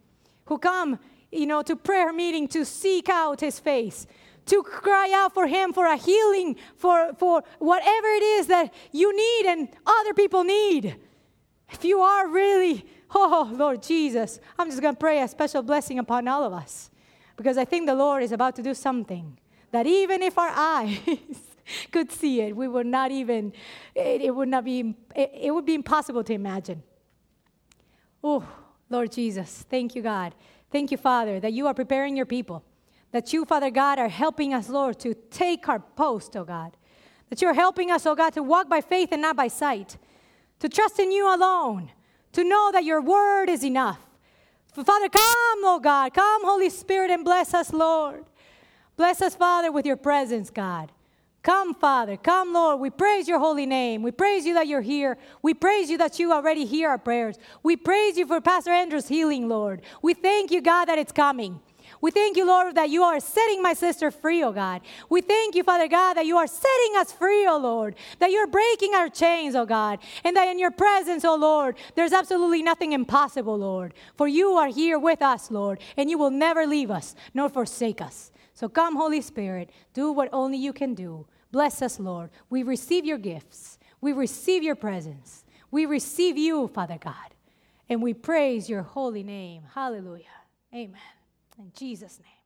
who 0.46 0.58
come, 0.58 1.00
you 1.32 1.46
know, 1.46 1.62
to 1.64 1.76
prayer 1.76 2.14
meeting 2.14 2.48
to 2.50 2.66
seek 2.66 3.10
out 3.10 3.42
His 3.42 3.60
face, 3.60 4.08
to 4.48 4.64
cry 4.64 5.12
out 5.14 5.34
for 5.34 5.48
Him 5.48 5.74
for 5.74 5.86
a 5.86 5.96
healing, 5.96 6.56
for, 6.76 7.14
for 7.18 7.44
whatever 7.60 8.08
it 8.08 8.24
is 8.24 8.48
that 8.48 8.74
you 8.92 9.16
need 9.16 9.52
and 9.52 9.70
other 9.86 10.14
people 10.14 10.44
need. 10.44 10.96
If 11.72 11.84
you 11.84 12.02
are 12.02 12.28
really, 12.28 12.86
oh, 13.14 13.50
Lord 13.54 13.84
Jesus, 13.84 14.40
I'm 14.58 14.70
just 14.70 14.82
going 14.82 14.96
to 14.96 15.00
pray 15.00 15.22
a 15.22 15.28
special 15.28 15.62
blessing 15.62 16.00
upon 16.00 16.28
all 16.28 16.44
of 16.44 16.54
us 16.54 16.90
because 17.38 17.58
I 17.58 17.66
think 17.66 17.86
the 17.86 17.96
Lord 17.96 18.22
is 18.24 18.32
about 18.32 18.56
to 18.58 18.64
do 18.64 18.74
something 18.74 19.38
that 19.72 19.88
even 19.88 20.22
if 20.22 20.38
our 20.38 20.50
eyes 20.56 21.00
could 21.92 22.12
see 22.12 22.42
it, 22.42 22.56
we 22.56 22.68
would 22.68 22.86
not 22.86 23.12
even, 23.12 23.54
it, 23.96 24.22
it 24.22 24.36
would 24.36 24.50
not 24.50 24.66
be, 24.66 24.96
it, 25.16 25.32
it 25.34 25.52
would 25.52 25.66
be 25.66 25.76
impossible 25.76 26.24
to 26.24 26.34
imagine. 26.34 26.84
Oh, 28.24 28.48
Lord 28.90 29.12
Jesus, 29.12 29.66
thank 29.70 29.96
you, 29.96 30.02
God. 30.02 30.36
Thank 30.72 30.92
you, 30.92 30.98
Father, 30.98 31.40
that 31.40 31.54
you 31.54 31.68
are 31.68 31.74
preparing 31.74 32.16
your 32.16 32.26
people. 32.26 32.64
That 33.12 33.34
you, 33.34 33.46
Father 33.46 33.72
God, 33.72 33.98
are 33.98 34.10
helping 34.10 34.54
us, 34.54 34.70
Lord, 34.70 35.00
to 35.00 35.14
take 35.14 35.68
our 35.68 35.80
post, 35.80 36.36
oh 36.36 36.44
God. 36.44 36.78
That 37.30 37.42
you're 37.42 37.54
helping 37.54 37.92
us, 37.92 38.06
oh 38.06 38.16
God, 38.16 38.34
to 38.34 38.44
walk 38.44 38.70
by 38.70 38.82
faith 38.82 39.10
and 39.12 39.22
not 39.22 39.36
by 39.36 39.48
sight. 39.48 39.98
To 40.60 40.70
trust 40.70 41.00
in 41.00 41.12
you 41.12 41.34
alone. 41.34 41.92
To 42.34 42.44
know 42.44 42.72
that 42.72 42.84
your 42.84 43.02
word 43.02 43.50
is 43.50 43.64
enough. 43.64 44.00
Father, 44.74 45.10
come, 45.10 45.60
oh 45.64 45.80
God. 45.82 46.14
Come, 46.14 46.46
Holy 46.46 46.70
Spirit, 46.70 47.10
and 47.10 47.26
bless 47.26 47.54
us, 47.54 47.74
Lord. 47.74 48.26
Bless 48.96 49.22
us, 49.22 49.36
Father, 49.36 49.72
with 49.72 49.86
your 49.86 49.98
presence, 49.98 50.50
God. 50.50 50.92
Come, 51.50 51.74
Father. 51.74 52.16
Come, 52.16 52.54
Lord. 52.54 52.80
We 52.80 52.92
praise 52.92 53.28
your 53.28 53.40
holy 53.40 53.66
name. 53.66 54.04
We 54.04 54.12
praise 54.12 54.46
you 54.46 54.54
that 54.54 54.68
you're 54.68 54.82
here. 54.82 55.18
We 55.42 55.56
praise 55.56 55.90
you 55.90 55.98
that 55.98 56.20
you 56.20 56.32
already 56.32 56.64
hear 56.64 56.90
our 56.90 57.00
prayers. 57.00 57.38
We 57.64 57.76
praise 57.76 58.20
you 58.20 58.28
for 58.28 58.40
Pastor 58.40 58.70
Andrew's 58.70 59.08
healing, 59.08 59.50
Lord. 59.50 59.82
We 60.04 60.14
thank 60.14 60.52
you, 60.52 60.62
God, 60.62 60.86
that 60.86 61.00
it's 61.00 61.12
coming. 61.12 61.60
We 62.02 62.12
thank 62.12 62.38
you, 62.38 62.46
Lord, 62.46 62.76
that 62.76 62.92
you 62.92 63.02
are 63.02 63.20
setting 63.20 63.64
my 63.64 63.74
sister 63.74 64.12
free, 64.12 64.44
oh 64.44 64.52
God. 64.52 64.82
We 65.10 65.22
thank 65.22 65.56
you, 65.56 65.64
Father 65.64 65.88
God, 65.88 66.18
that 66.18 66.28
you 66.28 66.38
are 66.38 66.46
setting 66.46 66.96
us 66.98 67.12
free, 67.12 67.48
oh 67.48 67.58
Lord, 67.58 67.96
that 68.20 68.30
you're 68.30 68.46
breaking 68.46 68.94
our 68.94 69.10
chains, 69.10 69.56
oh 69.56 69.66
God, 69.66 69.98
and 70.24 70.38
that 70.38 70.50
in 70.50 70.60
your 70.60 70.70
presence, 70.70 71.26
oh 71.26 71.36
Lord, 71.36 71.78
there's 71.96 72.14
absolutely 72.14 72.62
nothing 72.62 72.94
impossible, 72.94 73.58
Lord. 73.58 73.96
For 74.16 74.28
you 74.28 74.52
are 74.52 74.68
here 74.68 75.00
with 75.00 75.24
us, 75.24 75.50
Lord, 75.50 75.80
and 75.98 76.12
you 76.12 76.20
will 76.20 76.30
never 76.30 76.68
leave 76.68 76.92
us 76.92 77.16
nor 77.34 77.50
forsake 77.50 78.02
us. 78.02 78.32
So 78.54 78.70
come, 78.70 78.98
Holy 78.98 79.22
Spirit, 79.22 79.72
do 79.96 80.12
what 80.12 80.30
only 80.32 80.60
you 80.60 80.74
can 80.74 80.94
do. 80.94 81.26
Bless 81.52 81.82
us, 81.82 82.00
Lord. 82.00 82.30
We 82.50 82.64
receive 82.64 83.06
your 83.06 83.18
gifts, 83.18 83.78
we 84.02 84.14
receive 84.14 84.64
your 84.64 84.76
presence, 84.76 85.44
we 85.72 85.86
receive 85.86 86.38
you, 86.38 86.68
Father 86.68 86.98
God, 87.00 87.36
and 87.88 88.02
we 88.02 88.14
praise 88.14 88.70
your 88.70 88.84
holy 88.84 89.24
name. 89.24 89.64
Hallelujah. 89.74 90.26
Amen. 90.74 91.00
In 91.58 91.72
Jesus' 91.76 92.20
name. 92.20 92.39